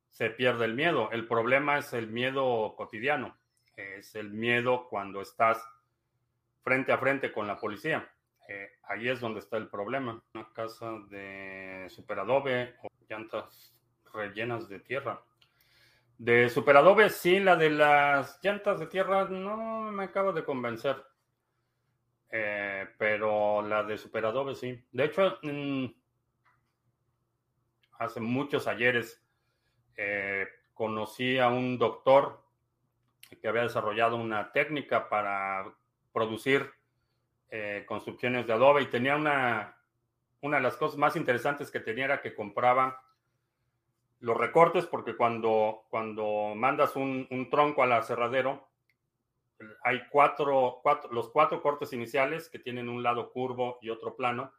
[0.10, 1.12] se pierde el miedo.
[1.12, 3.38] El problema es el miedo cotidiano,
[3.76, 5.62] es el miedo cuando estás
[6.64, 8.10] frente a frente con la policía.
[8.48, 10.24] Eh, ahí es donde está el problema.
[10.34, 13.76] Una casa de superadobe o llantas
[14.14, 15.22] rellenas de tierra.
[16.18, 21.04] De Superadobe, sí, la de las llantas de tierra no me acaba de convencer.
[22.30, 24.82] Eh, pero la de Superadobe sí.
[24.92, 25.40] De hecho,
[28.00, 29.22] hace muchos ayeres
[29.98, 32.44] eh, conocí a un doctor
[33.42, 35.66] que había desarrollado una técnica para
[36.14, 36.70] producir
[37.50, 39.78] eh, construcciones de Adobe y tenía una,
[40.42, 43.05] una de las cosas más interesantes que tenía era que compraba
[44.26, 48.68] los recortes, porque cuando, cuando mandas un, tronco al aserradero,
[49.84, 54.52] hay cuatro, cuatro, los cuatro cortes iniciales que tienen un lado curvo y otro plano,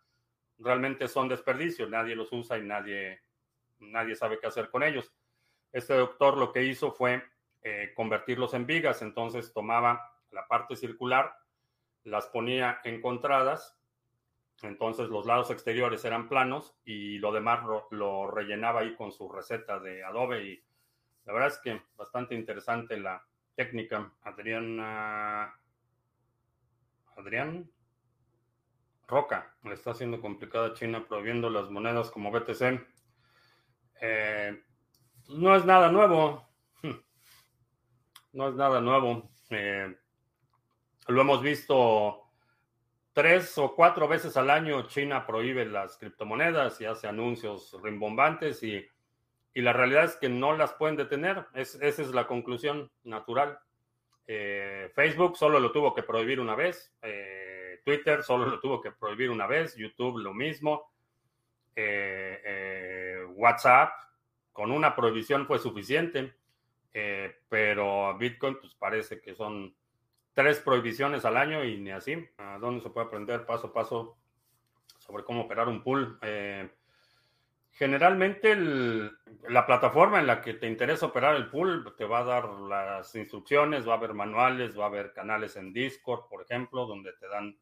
[0.58, 3.20] realmente son desperdicios, nadie los usa y nadie,
[3.80, 5.12] nadie sabe qué hacer con ellos.
[5.72, 7.24] Este doctor lo que hizo fue
[7.64, 11.36] eh, convertirlos en vigas, entonces tomaba la parte circular,
[12.04, 13.75] las ponía encontradas
[14.62, 19.78] entonces los lados exteriores eran planos y lo demás lo, rellenaba ahí con su receta
[19.78, 20.64] de Adobe y
[21.24, 23.22] la verdad es que bastante interesante la
[23.54, 24.12] técnica.
[24.22, 24.80] Adrián
[27.16, 27.70] Adrián
[29.08, 32.80] Roca le está haciendo complicada China prohibiendo las monedas como BTC.
[34.00, 34.62] Eh,
[35.28, 36.46] no es nada nuevo.
[38.32, 39.30] No es nada nuevo.
[39.48, 39.96] Eh,
[41.08, 42.25] lo hemos visto
[43.16, 48.86] tres o cuatro veces al año China prohíbe las criptomonedas y hace anuncios rimbombantes y,
[49.54, 51.46] la realidad es que no las pueden detener.
[51.54, 53.58] esa es la conclusión natural.
[54.26, 58.90] Eh, Facebook solo lo tuvo que prohibir una vez, eh, Twitter solo lo tuvo que
[58.90, 60.92] prohibir una vez, YouTube lo mismo,
[61.74, 63.94] eh, WhatsApp
[64.52, 66.34] con una prohibición fue suficiente,
[67.48, 69.74] pero Bitcoin pues parece que son
[70.36, 72.28] tres prohibiciones al año y ni así.
[72.36, 74.18] ¿A dónde se puede aprender paso a paso
[74.98, 76.18] sobre cómo operar un pool?
[76.20, 76.68] Eh,
[77.72, 78.54] generalmente
[79.48, 83.14] la plataforma en la que te interesa operar el pool te va a dar las
[83.14, 87.28] instrucciones, va a haber manuales, va a haber canales en Discord, por ejemplo, donde te
[87.28, 87.56] dan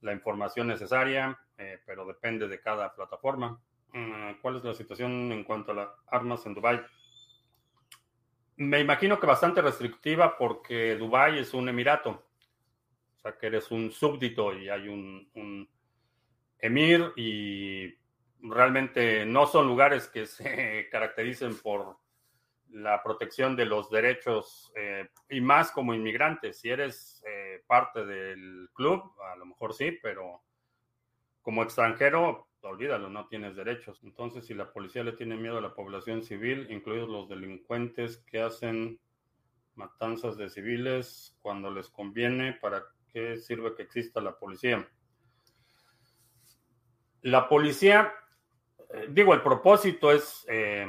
[0.00, 3.60] la información necesaria, eh, pero depende de cada plataforma.
[3.92, 6.80] Mm, ¿Cuál es la situación en cuanto a las armas en Dubai?
[8.60, 12.26] Me imagino que bastante restrictiva porque Dubái es un emirato.
[13.16, 15.68] O sea, que eres un súbdito y hay un,
[16.58, 17.94] emir y
[18.40, 21.98] realmente no son lugares que se caractericen por
[22.70, 26.52] la protección de los derechos eh, y más como inmigrante.
[26.52, 30.42] Si eres eh, parte del club, a lo mejor sí, pero
[31.42, 34.00] como extranjero, olvídalo, no tienes derechos.
[34.04, 38.40] Entonces, si la policía le tiene miedo a la población civil, incluidos los delincuentes que
[38.40, 39.00] hacen
[39.74, 44.88] matanzas de civiles cuando les conviene, ¿para qué sirve que exista la policía?
[47.22, 48.12] La policía,
[48.92, 50.86] eh, digo, el propósito es, eh,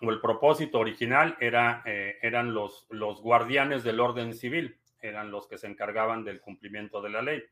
[0.00, 5.46] o el propósito original era, eh, eran los, los guardianes del orden civil, eran los
[5.46, 7.42] que se encargaban del cumplimiento de la ley.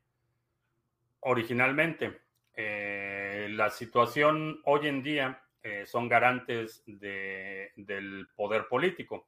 [1.21, 2.21] Originalmente,
[2.55, 3.22] eh,
[3.53, 9.27] la situación hoy en día eh, son garantes del poder político.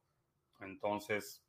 [0.59, 1.43] Entonces,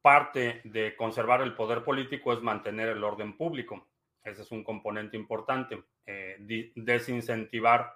[0.00, 3.88] parte de conservar el poder político es mantener el orden público.
[4.22, 5.84] Ese es un componente importante.
[6.06, 6.36] Eh,
[6.74, 7.94] desincentivar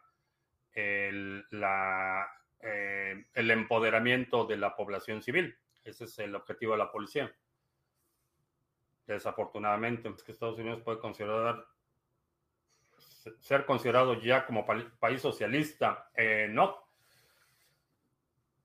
[0.73, 1.45] el,
[3.35, 5.57] el empoderamiento de la población civil.
[5.83, 7.35] Ese es el objetivo de la policía
[9.15, 10.09] desafortunadamente.
[10.09, 11.67] Es Estados Unidos puede considerar
[13.41, 16.11] ser considerado ya como país socialista.
[16.15, 16.77] Eh, no.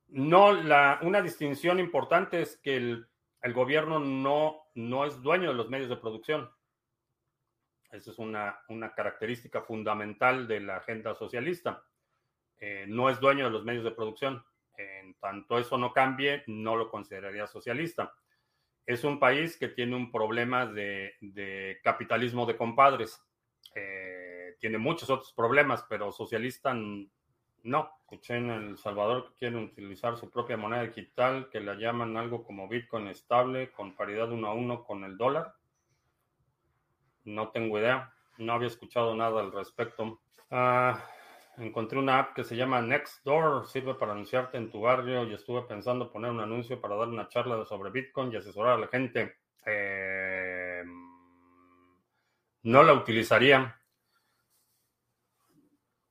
[0.09, 3.07] No, la, una distinción importante es que el,
[3.53, 6.49] gobierno no, no es dueño de los medios de producción.
[7.91, 11.83] Esa es una, una característica fundamental de la agenda socialista.
[12.59, 14.43] Eh, no es dueño de los medios de producción.
[14.77, 18.13] En tanto eso no cambie, no lo consideraría socialista.
[18.85, 23.19] Es un país que tiene un problema de, capitalismo de compadres.
[23.73, 24.14] Eh,
[24.65, 27.91] tiene muchos otros problemas, pero socialista no.
[27.99, 32.43] Escuché en El Salvador que quieren utilizar su propia moneda digital, que la llaman algo
[32.43, 35.53] como Bitcoin estable, con paridad uno a uno con el dólar.
[37.25, 38.11] No tengo idea.
[38.39, 40.19] No había escuchado nada al respecto.
[40.49, 40.99] Ah,
[41.59, 43.67] encontré una app que se llama Nextdoor.
[43.67, 47.27] Sirve para anunciarte en tu barrio y estuve pensando poner un anuncio para dar una
[47.27, 49.35] charla sobre Bitcoin y asesorar a la gente.
[49.63, 50.83] Eh,
[52.63, 53.79] no la utilizaría.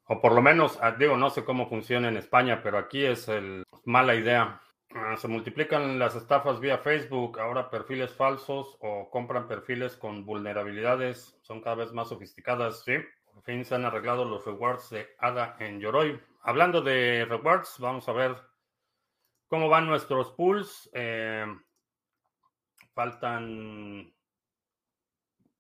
[0.07, 3.27] O por lo menos, ah, digo, no sé cómo funciona en España, pero aquí es
[3.29, 4.61] el mala idea.
[4.95, 11.39] Ah, se multiplican las estafas vía Facebook, ahora perfiles falsos o compran perfiles con vulnerabilidades,
[11.43, 12.99] son cada vez más sofisticadas, sí.
[13.33, 16.21] Por fin se han arreglado los rewards de ADA en Yoroi.
[16.43, 18.37] Hablando de rewards, vamos a ver
[19.49, 20.91] cómo van nuestros pools.
[20.93, 21.47] Eh,
[22.93, 24.13] faltan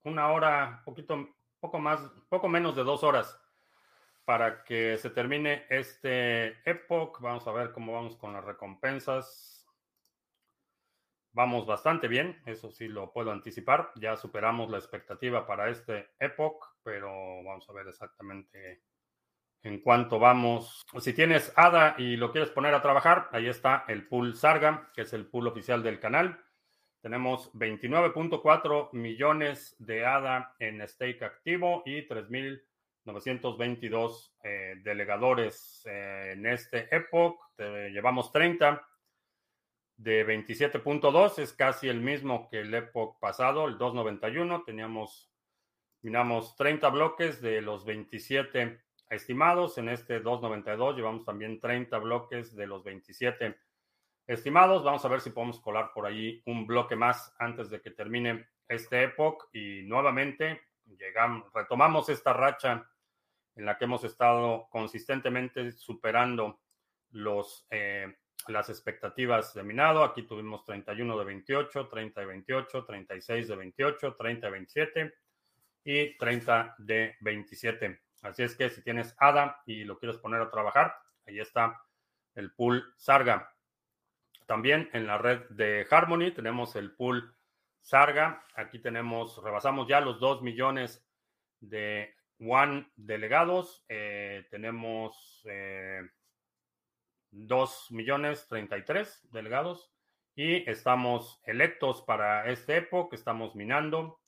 [0.04, 1.28] una hora, poquito,
[1.58, 3.40] poco más, poco menos de dos horas
[4.24, 7.20] para que se termine este Epoch.
[7.20, 9.66] Vamos a ver cómo vamos con las recompensas.
[11.32, 13.90] Vamos bastante bien, eso sí lo puedo anticipar.
[13.96, 17.10] Ya superamos la expectativa para este Epoch, pero
[17.42, 18.82] vamos a ver exactamente
[19.64, 20.86] en cuánto vamos.
[21.00, 25.02] Si tienes ADA y lo quieres poner a trabajar, ahí está el pool Sarga, que
[25.02, 26.40] es el pool oficial del canal.
[27.00, 32.62] Tenemos 29.4 millones de ADA en stake activo y 3.000
[33.04, 37.38] 922 eh, delegadores eh, en este Epoch.
[37.58, 38.86] llevamos 30
[39.96, 44.64] de 27.2, es casi el mismo que el Epoch pasado, el 291.
[44.64, 45.30] Teníamos,
[46.02, 48.80] minamos 30 bloques de los 27
[49.10, 49.78] estimados.
[49.78, 53.56] En este 292 llevamos también 30 bloques de los 27
[54.26, 54.84] estimados.
[54.84, 58.48] Vamos a ver si podemos colar por ahí un bloque más antes de que termine
[58.68, 59.48] este Epoch.
[59.52, 60.60] Y nuevamente
[60.98, 62.90] llegamos, retomamos esta racha
[63.56, 66.60] en la que hemos estado consistentemente superando
[67.10, 68.16] los, eh,
[68.48, 70.04] las expectativas de minado.
[70.04, 75.14] Aquí tuvimos 31 de 28, 30 de 28, 36 de 28, 30 de 27
[75.84, 78.00] y 30 de 27.
[78.22, 80.94] Así es que si tienes ADA y lo quieres poner a trabajar,
[81.26, 81.80] ahí está
[82.34, 83.54] el pool Sarga.
[84.46, 87.36] También en la red de Harmony tenemos el pool
[87.80, 88.44] Sarga.
[88.56, 91.06] Aquí tenemos, rebasamos ya los 2 millones
[91.60, 96.02] de One delegados, eh, tenemos eh,
[97.30, 99.92] 2 millones 33 delegados
[100.34, 104.20] y estamos electos para este época, estamos minando,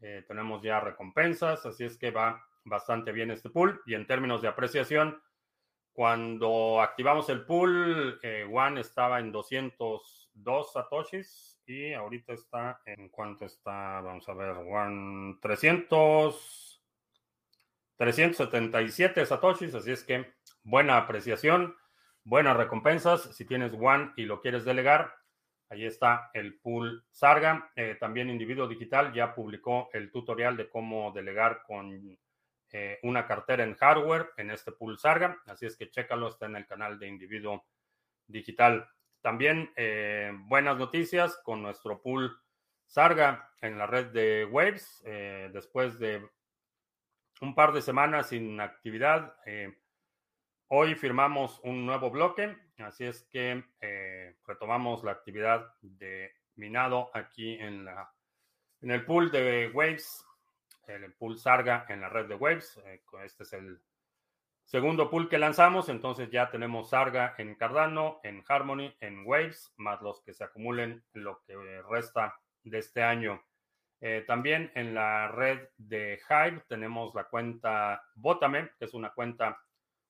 [0.00, 3.80] eh, tenemos ya recompensas, así es que va bastante bien este pool.
[3.86, 5.22] Y en términos de apreciación,
[5.92, 13.44] cuando activamos el pool, eh, One estaba en 202 satoshis y ahorita está en cuánto
[13.44, 16.71] está, vamos a ver, One 300
[18.02, 20.34] 377 satoshis, así es que
[20.64, 21.76] buena apreciación,
[22.24, 23.32] buenas recompensas.
[23.36, 25.14] Si tienes One y lo quieres delegar,
[25.70, 27.70] ahí está el pool Sarga.
[27.76, 32.18] Eh, también Individuo Digital ya publicó el tutorial de cómo delegar con
[32.72, 36.56] eh, una cartera en hardware en este pool Sarga, así es que chécalo, está en
[36.56, 37.66] el canal de Individuo
[38.26, 38.84] Digital.
[39.20, 42.36] También eh, buenas noticias con nuestro pool
[42.84, 45.04] Sarga en la red de Waves,
[45.52, 46.28] después de
[47.42, 49.34] un par de semanas sin actividad.
[49.44, 49.76] Eh,
[50.68, 57.54] hoy firmamos un nuevo bloque, así es que eh, retomamos la actividad de minado aquí
[57.54, 58.12] en, la,
[58.80, 60.24] en el pool de Waves,
[60.86, 62.80] el pool Sarga en la red de Waves.
[62.86, 63.80] Eh, este es el
[64.64, 70.00] segundo pool que lanzamos, entonces ya tenemos Sarga en Cardano, en Harmony, en Waves, más
[70.00, 71.56] los que se acumulen lo que
[71.90, 73.42] resta de este año.
[74.04, 79.62] Eh, también en la red de Hive tenemos la cuenta Botame, que es una cuenta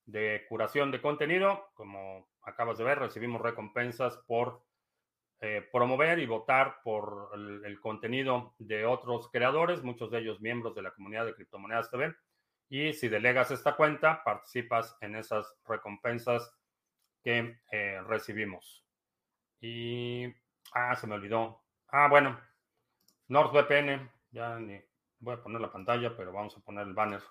[0.06, 1.68] de curación de contenido.
[1.74, 4.64] Como acabas de ver, recibimos recompensas por
[5.42, 10.82] eh, promover y votar por el, contenido de otros creadores, muchos de ellos miembros de
[10.82, 12.14] la comunidad de Criptomonedas TV.
[12.70, 16.50] Y si delegas esta cuenta, participas en esas recompensas
[17.22, 18.86] que eh, recibimos.
[19.60, 20.32] Y...
[20.72, 21.60] Ah, se me olvidó.
[21.88, 22.40] Ah, bueno,
[23.28, 24.80] NordVPN, ya ni
[25.18, 27.22] voy a poner la pantalla, pero vamos a poner el banner.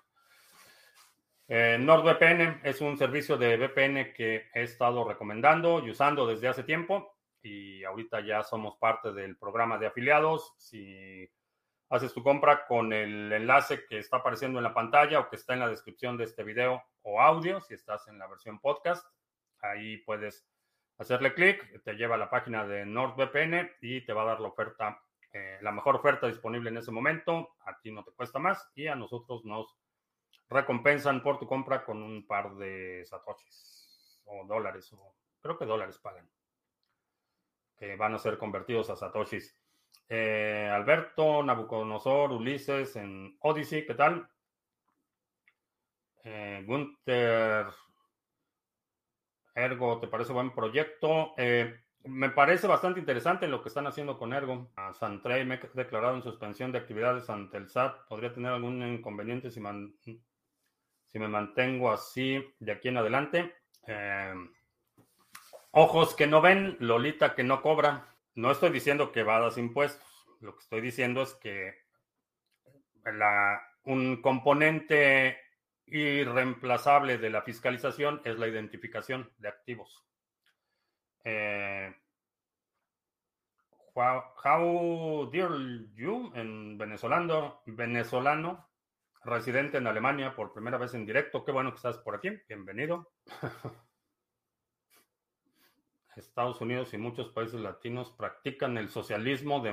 [1.48, 6.62] Eh, NordVPN es un servicio de VPN que he estado recomendando y usando desde hace
[6.62, 7.12] tiempo
[7.42, 10.54] y ahorita ya somos parte del programa de afiliados.
[10.56, 11.28] Si
[11.90, 15.52] haces tu compra con el enlace que está apareciendo en la pantalla o que está
[15.54, 19.06] en la descripción de este video o audio, si estás en la versión podcast.
[19.60, 20.48] Ahí puedes
[20.98, 24.48] hacerle clic, te lleva a la página de NordVPN y te va a dar la
[24.48, 25.02] oferta,
[25.32, 27.56] eh, la mejor oferta disponible en ese momento.
[27.64, 29.76] A ti no te cuesta más y a nosotros nos
[30.48, 35.98] recompensan por tu compra con un par de satoshis o dólares, o creo que dólares
[35.98, 36.28] pagan,
[37.76, 39.58] que van a ser convertidos a satoshis.
[40.08, 44.28] Eh, Alberto, Nabucodonosor, Ulises en Odyssey, ¿qué tal?
[46.24, 47.66] Eh, Gunther,
[49.54, 51.34] Ergo, ¿te parece buen proyecto?
[51.36, 54.70] Eh, me parece bastante interesante lo que están haciendo con Ergo.
[54.76, 58.06] A Santrey me he declarado en suspensión de actividades ante el SAT.
[58.08, 63.54] ¿Podría tener algún inconveniente si, me mantengo así de aquí en adelante?
[63.86, 64.34] Eh,
[65.70, 68.08] ojos que no ven, Lolita que no cobra.
[68.34, 70.08] No estoy diciendo que vadas impuestos.
[70.40, 71.82] Lo que estoy diciendo es que
[73.04, 75.38] la, un componente
[75.86, 80.04] irreemplazable de la fiscalización es la identificación de activos.
[81.24, 81.94] Eh,
[83.94, 85.50] how, dear
[85.94, 88.68] you en venezolano, venezolano,
[89.24, 91.44] residente en Alemania por primera vez en directo.
[91.44, 92.30] Qué bueno que estás por aquí.
[92.48, 93.12] Bienvenido.
[96.16, 99.70] Estados Unidos y muchos países latinos practican el socialismo de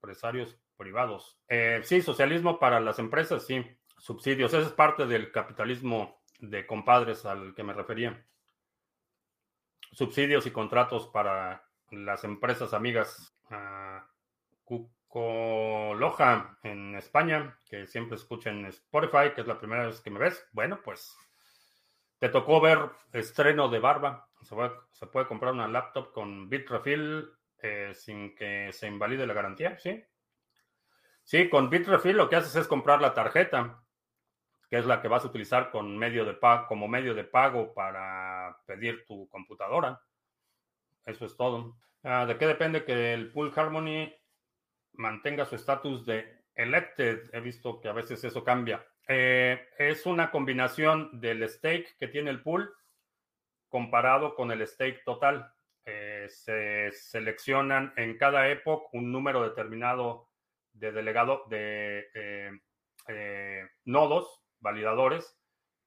[0.00, 1.38] empresarios privados.
[1.48, 3.64] Eh, sí, socialismo para las empresas, sí
[3.98, 4.52] subsidios.
[4.52, 8.26] Esa es parte del capitalismo de compadres al que me refería.
[9.94, 13.32] Subsidios y contratos para las empresas amigas.
[14.64, 20.44] Cucoloja en España, que siempre escuchen Spotify, que es la primera vez que me ves.
[20.52, 21.16] Bueno, pues
[22.18, 24.28] te tocó ver estreno de barba.
[24.42, 27.30] Se puede, comprar una laptop con Bitrefill
[27.62, 30.04] eh, sin que se invalide la garantía, ¿sí?
[31.22, 33.84] Sí, con Bitrefill lo que haces es comprar la tarjeta
[34.74, 36.36] que es la que vas a utilizar con medio de
[36.66, 38.33] como medio de pago para
[38.66, 40.00] pedir tu computadora.
[41.04, 41.76] Eso es todo.
[42.02, 44.12] Ah, ¿De qué depende que el Pool Harmony
[44.92, 47.30] mantenga su estatus de elected?
[47.32, 48.86] He visto que a veces eso cambia.
[49.08, 52.74] Eh, es una combinación del stake que tiene el pool
[53.68, 55.52] comparado con el stake total.
[55.84, 60.30] Eh, se seleccionan en cada época un número determinado
[60.72, 62.08] de delegado de
[63.08, 65.38] eh, nodos validadores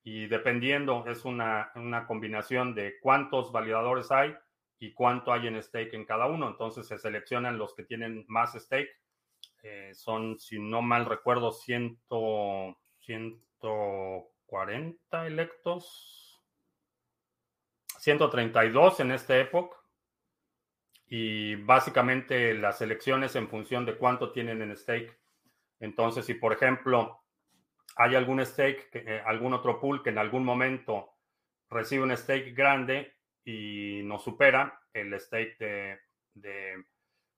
[0.09, 1.73] y dependiendo es una,
[2.07, 4.33] combinación de cuántos validadores hay
[4.79, 6.47] y cuánto hay en stake en cada uno.
[6.47, 8.87] Entonces se seleccionan los que tienen más stake.
[9.63, 11.99] Eh, son, si no mal recuerdo, 100,
[12.99, 16.41] 140 electos.
[17.97, 19.75] 132 en esta época.
[21.07, 25.19] Y básicamente las selecciones en función de cuánto tienen en stake.
[25.81, 27.26] Entonces, si por ejemplo
[27.97, 31.15] hay algún stake, eh, algún otro pool que en algún momento
[31.69, 36.85] recibe un stake grande y nos supera, el stake de,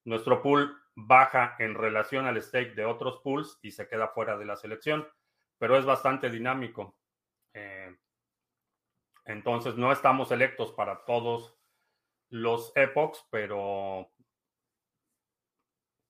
[0.05, 4.45] nuestro pool baja en relación al stake de otros pools y se queda fuera de
[4.45, 5.07] la selección,
[5.57, 6.97] pero es bastante dinámico.
[7.53, 7.95] Eh,
[9.25, 11.57] entonces no estamos electos para todos
[12.29, 14.11] los epochs, pero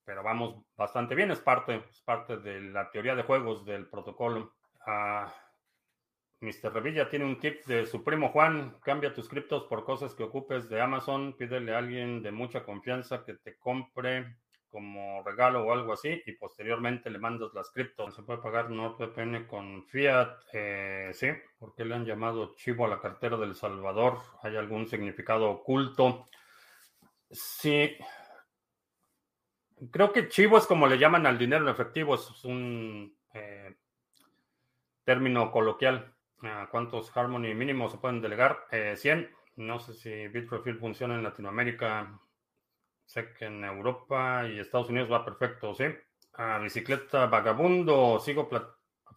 [0.10, 1.30] pero vamos bastante bien.
[1.30, 4.56] Es parte, es parte de la teoría de juegos del protocolo.
[4.88, 5.32] Ah,
[6.40, 6.74] Mr.
[6.74, 8.76] Revilla tiene un tip de su primo Juan.
[8.82, 11.38] Cambia tus criptos por cosas que ocupes de Amazon.
[11.38, 14.38] Pídele a alguien de mucha confianza que te compre
[14.68, 18.16] como regalo o algo así y posteriormente le mandas las criptos.
[18.16, 21.28] Se puede pagar NordVPN con Fiat, eh, sí,
[21.60, 24.18] porque le han llamado chivo a la cartera del Salvador.
[24.42, 26.26] ¿Hay algún significado oculto?
[27.30, 27.96] Sí,
[29.92, 33.76] Creo que chivo es como le llaman al dinero en efectivo, es un eh,
[35.04, 36.14] término coloquial.
[36.72, 38.66] ¿Cuántos Harmony mínimos se pueden delegar?
[38.96, 39.20] 100.
[39.20, 42.20] Eh, no sé si Bitrefill funciona en Latinoamérica.
[43.06, 45.86] Sé que en Europa y Estados Unidos va perfecto, ¿sí?
[46.62, 48.20] bicicleta vagabundo.
[48.20, 48.50] Sigo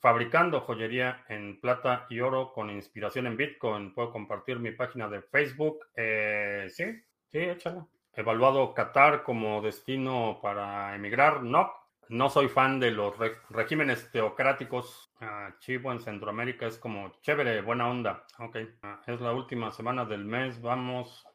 [0.00, 3.94] fabricando joyería en plata y oro con inspiración en Bitcoin.
[3.94, 5.86] Puedo compartir mi página de Facebook.
[5.94, 6.84] Eh, sí,
[7.30, 11.42] sí, échalo evaluado Qatar como destino para emigrar.
[11.42, 11.72] No,
[12.08, 13.14] no soy fan de los
[13.50, 15.12] regímenes teocráticos.
[15.20, 18.26] Ah, Chivo en Centroamérica es como chévere, buena onda.
[18.38, 20.60] Ok, ah, es la última semana del mes.
[20.60, 21.26] Vamos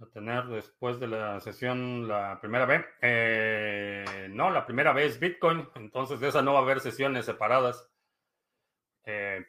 [0.00, 2.84] a tener después de la sesión la primera B.
[3.00, 5.68] Eh, no, la primera vez es Bitcoin.
[5.76, 7.90] Entonces de esa no va a haber sesiones separadas.
[9.04, 9.46] Eh,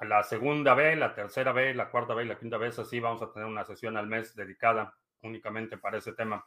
[0.00, 3.20] la segunda B, la tercera B, la cuarta B y la quinta vez, así vamos
[3.20, 6.46] a tener una sesión al mes dedicada únicamente para ese tema.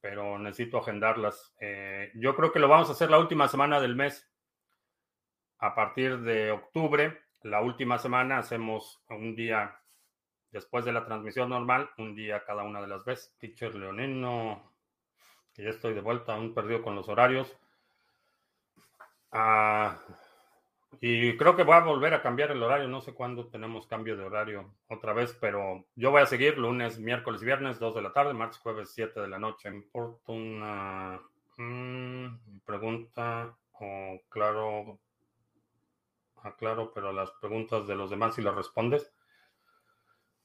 [0.00, 1.54] pero necesito agendarlas.
[1.60, 4.30] Eh, yo creo que lo vamos a hacer la última semana del mes.
[5.58, 9.80] A partir de octubre, la última semana, hacemos un día
[10.50, 13.34] después de la transmisión normal, un día cada una de las veces.
[13.38, 14.74] Teacher Leonino,
[15.54, 17.56] que ya estoy de vuelta, aún perdido con los horarios.
[19.32, 19.98] Ah,
[21.00, 22.88] y creo que voy a volver a cambiar el horario.
[22.88, 26.98] No sé cuándo tenemos cambio de horario otra vez, pero yo voy a seguir lunes,
[26.98, 29.68] miércoles y viernes, 2 de la tarde, martes, jueves, 7 de la noche.
[29.68, 31.20] importa una
[31.56, 34.98] mm, pregunta o claro,
[36.42, 39.12] aclaro, pero las preguntas de los demás si las respondes.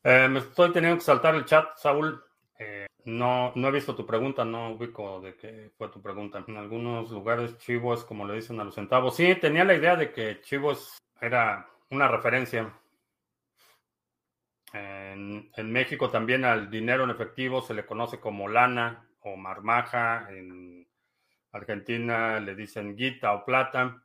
[0.04, 2.24] Eh, me estoy teniendo que saltar el chat, Saúl.
[2.58, 6.44] Eh, no, no he visto tu pregunta, no ubico de qué fue tu pregunta.
[6.48, 9.16] En algunos lugares Chivo es como le dicen a los centavos.
[9.16, 10.74] Sí, tenía la idea de que Chivo
[11.22, 12.74] era una referencia.
[14.74, 20.28] En, en, México también al dinero en efectivo se le conoce como lana o marmaja.
[20.30, 20.88] En
[21.52, 24.04] Argentina le dicen guita o plata.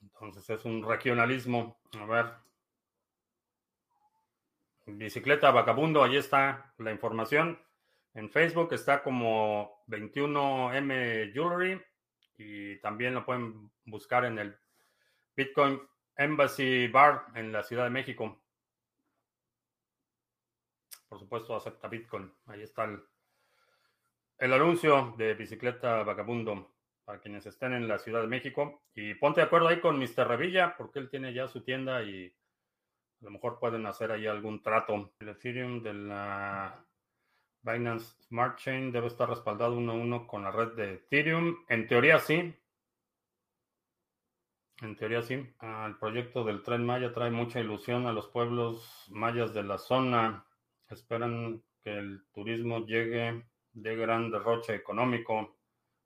[0.00, 1.80] Entonces es un regionalismo.
[1.98, 2.26] A ver.
[4.86, 7.58] Bicicleta Vagabundo, ahí está la información.
[8.14, 11.80] En Facebook está como 21M Jewelry
[12.36, 14.58] y también lo pueden buscar en el
[15.34, 15.80] Bitcoin
[16.16, 18.42] Embassy Bar en la Ciudad de México.
[21.08, 22.32] Por supuesto, acepta Bitcoin.
[22.46, 22.84] Ahí está
[24.38, 28.82] el, anuncio de Bicicleta Vagabundo para quienes estén en la Ciudad de México.
[28.94, 30.28] Y ponte de acuerdo ahí con Mr.
[30.28, 32.26] Revilla, porque él tiene ya su tienda y
[33.20, 35.12] a lo mejor pueden hacer ahí algún trato.
[35.18, 36.84] El Ethereum de la
[37.62, 41.64] Binance Smart Chain debe estar respaldado uno a uno con la red de Ethereum.
[41.68, 42.54] En teoría sí.
[44.80, 45.48] En teoría sí.
[45.60, 49.78] Ah, el proyecto del tren Maya trae mucha ilusión a los pueblos mayas de la
[49.78, 50.44] zona.
[50.88, 55.56] Esperan que el turismo llegue de gran derroche económico.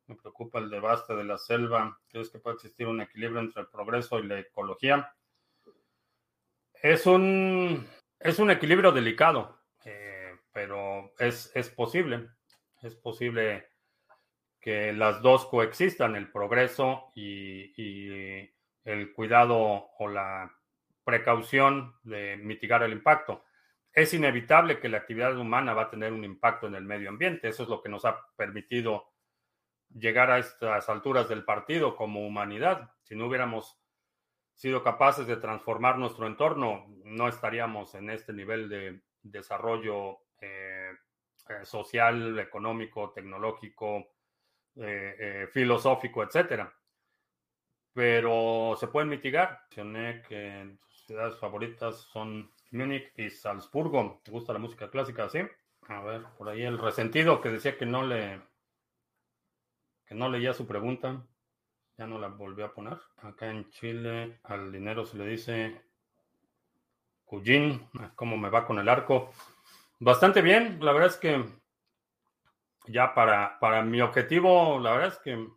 [0.09, 1.99] Me preocupa el devaste de la selva.
[2.09, 5.11] ¿Crees que puede existir un equilibrio entre el progreso y la ecología?
[6.75, 7.89] Es un,
[8.21, 9.56] es un equilibrio delicado
[10.57, 12.31] pero es, es posible,
[12.81, 13.69] es posible
[14.59, 18.51] que las dos coexistan, el progreso y, y,
[18.85, 20.51] el cuidado o la
[21.05, 23.45] precaución de mitigar el impacto.
[23.93, 27.49] Es inevitable que la actividad humana va a tener un impacto en el medio ambiente.
[27.49, 29.13] Eso es lo que nos ha permitido
[29.91, 32.93] llegar a estas alturas del partido como humanidad.
[33.03, 33.79] Si no hubiéramos
[34.55, 40.91] sido capaces de transformar nuestro entorno, no estaríamos en este nivel de desarrollo eh,
[41.49, 44.15] eh, social, económico, tecnológico,
[44.77, 46.73] eh, filosófico, etcétera.
[47.93, 49.61] Pero se pueden mitigar.
[49.63, 54.21] Mencioné que ciudades favoritas son Múnich y Salzburgo.
[54.25, 55.29] ¿Te gusta la música clásica?
[55.29, 55.41] Sí.
[55.89, 58.41] A ver, por ahí el resentido que decía que no le
[60.07, 61.25] que no leía su pregunta.
[61.97, 62.99] Ya no la volví a poner.
[63.19, 65.81] Acá en Chile al dinero se le dice
[67.25, 67.89] Cuyín.
[68.15, 69.33] ¿Cómo me va con el arco?
[69.99, 71.45] Bastante bien, la verdad es que
[72.87, 75.49] ya para, para mi objetivo, la verdad es que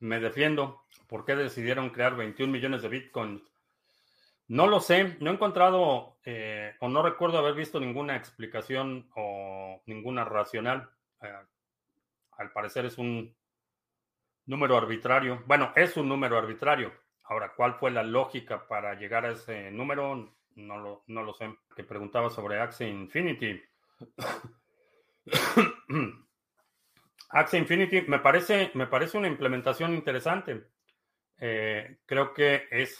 [0.00, 0.84] me defiendo.
[1.06, 3.42] ¿Por qué decidieron crear 21 millones de bitcoins?
[4.48, 9.82] No lo sé, no he encontrado eh, o no recuerdo haber visto ninguna explicación o
[9.86, 10.90] ninguna racional.
[11.22, 11.32] Eh,
[12.32, 13.34] al parecer es un
[14.44, 15.42] número arbitrario.
[15.46, 16.92] Bueno, es un número arbitrario.
[17.22, 20.34] Ahora, ¿cuál fue la lógica para llegar a ese número?
[20.56, 21.54] No lo, no lo sé.
[21.74, 23.60] Que preguntaba sobre Axie Infinity.
[27.30, 30.68] Axie Infinity me parece, me parece una implementación interesante.
[31.38, 32.98] Eh, creo que es,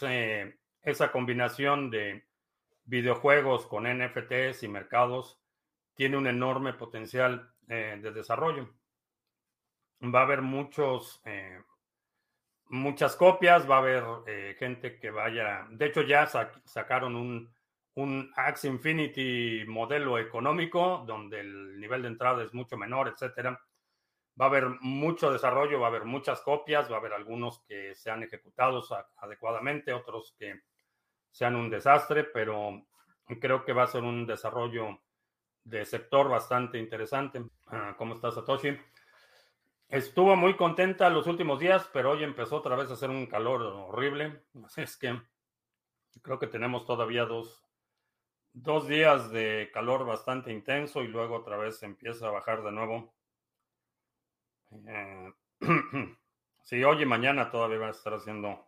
[0.81, 2.25] esa combinación de
[2.85, 5.39] videojuegos con NFTs y mercados
[5.95, 8.69] tiene un enorme potencial eh, de desarrollo.
[10.03, 11.59] Va a haber muchos, eh,
[12.69, 16.27] muchas copias, va a haber eh, gente que vaya, de hecho ya
[16.65, 17.53] sacaron un,
[17.95, 23.59] un Axie Infinity modelo económico donde el nivel de entrada es mucho menor, etcétera.
[24.39, 27.95] Va a haber mucho desarrollo, va a haber muchas copias, va a haber algunos que
[27.95, 30.61] sean ejecutados adecuadamente, otros que
[31.31, 32.85] sean un desastre, pero
[33.39, 34.99] creo que va a ser un desarrollo
[35.63, 37.43] de sector bastante interesante.
[37.67, 38.77] Ah, ¿Cómo estás, Satoshi?
[39.89, 43.61] Estuvo muy contenta los últimos días, pero hoy empezó otra vez a hacer un calor
[43.61, 44.43] horrible.
[44.65, 45.21] Así es que
[46.21, 47.63] creo que tenemos todavía dos,
[48.53, 53.13] dos días de calor bastante intenso y luego otra vez empieza a bajar de nuevo.
[54.87, 55.33] Eh,
[56.63, 58.65] sí, hoy y mañana todavía va a estar haciendo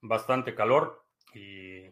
[0.00, 1.04] bastante calor
[1.34, 1.90] y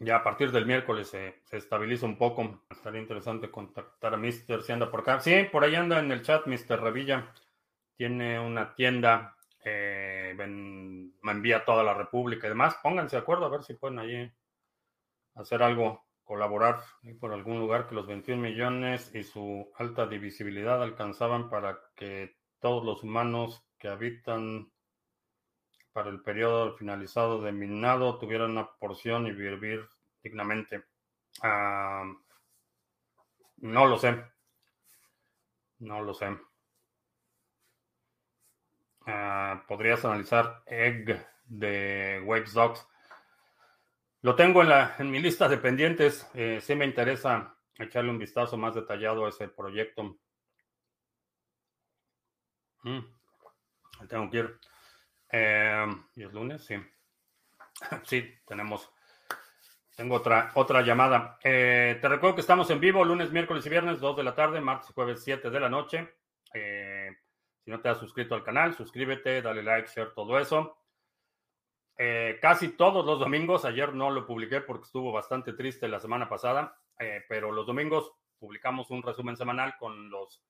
[0.00, 2.62] ya a partir del miércoles se, estabiliza un poco.
[2.70, 4.62] Estaría interesante contactar a Mr.
[4.62, 5.20] si anda por acá.
[5.20, 6.80] Sí, por ahí anda en el chat Mr.
[6.80, 7.32] Revilla.
[7.96, 12.76] Tiene una tienda, eh, me envía toda la República y demás.
[12.82, 14.32] Pónganse de acuerdo a ver si pueden ahí
[15.34, 16.80] hacer algo, colaborar
[17.20, 22.84] por algún lugar que los 21 millones y su alta divisibilidad alcanzaban para que todos
[22.84, 24.70] los humanos que habitan
[25.92, 29.88] para el periodo finalizado de minado tuvieran una porción y vivir
[30.22, 30.84] dignamente.
[31.42, 32.04] Ah,
[33.58, 34.24] no lo sé.
[35.78, 36.36] No lo sé.
[39.06, 42.86] Ah, podrías analizar Egg de Waves Dogs.
[44.22, 46.28] Lo tengo en, la, en mi lista de pendientes.
[46.34, 50.18] Eh, sí me interesa echarle un vistazo más detallado a ese proyecto.
[52.84, 53.00] Mm,
[54.08, 54.60] tengo que ir.
[55.32, 56.64] Eh, ¿Y es lunes?
[56.64, 56.76] Sí.
[58.04, 58.90] sí, tenemos.
[59.96, 61.38] Tengo otra, otra llamada.
[61.44, 64.60] Eh, te recuerdo que estamos en vivo lunes, miércoles y viernes, 2 de la tarde,
[64.60, 66.14] martes y jueves, 7 de la noche.
[66.54, 67.10] Eh,
[67.64, 70.78] si no te has suscrito al canal, suscríbete, dale like, share, todo eso.
[72.40, 76.80] casi todos los domingos, ayer no lo publiqué porque estuvo bastante triste la semana pasada,
[77.28, 80.42] pero los domingos publicamos un resumen semanal con los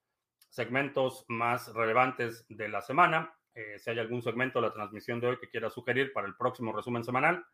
[0.49, 3.35] segmentos más relevantes de la semana.
[3.55, 6.37] Eh, si hay algún segmento de la transmisión de hoy que quiera sugerir para el
[6.37, 7.45] próximo resumen semanal,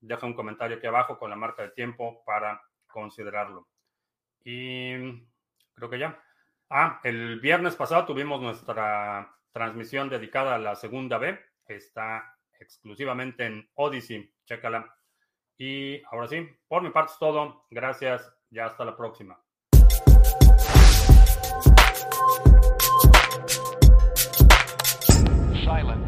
[0.00, 3.68] deja un comentario aquí abajo con la marca de tiempo para considerarlo.
[4.44, 4.94] Y
[5.74, 6.22] creo que ya.
[6.70, 11.38] Ah, el viernes pasado tuvimos nuestra transmisión dedicada a la segunda B.
[11.66, 14.34] Está exclusivamente en Odyssey.
[14.44, 14.94] Chécala.
[15.58, 17.66] Y ahora sí, por mi parte es todo.
[17.70, 18.32] Gracias.
[18.50, 19.40] Ya hasta la próxima.
[25.66, 26.05] silent.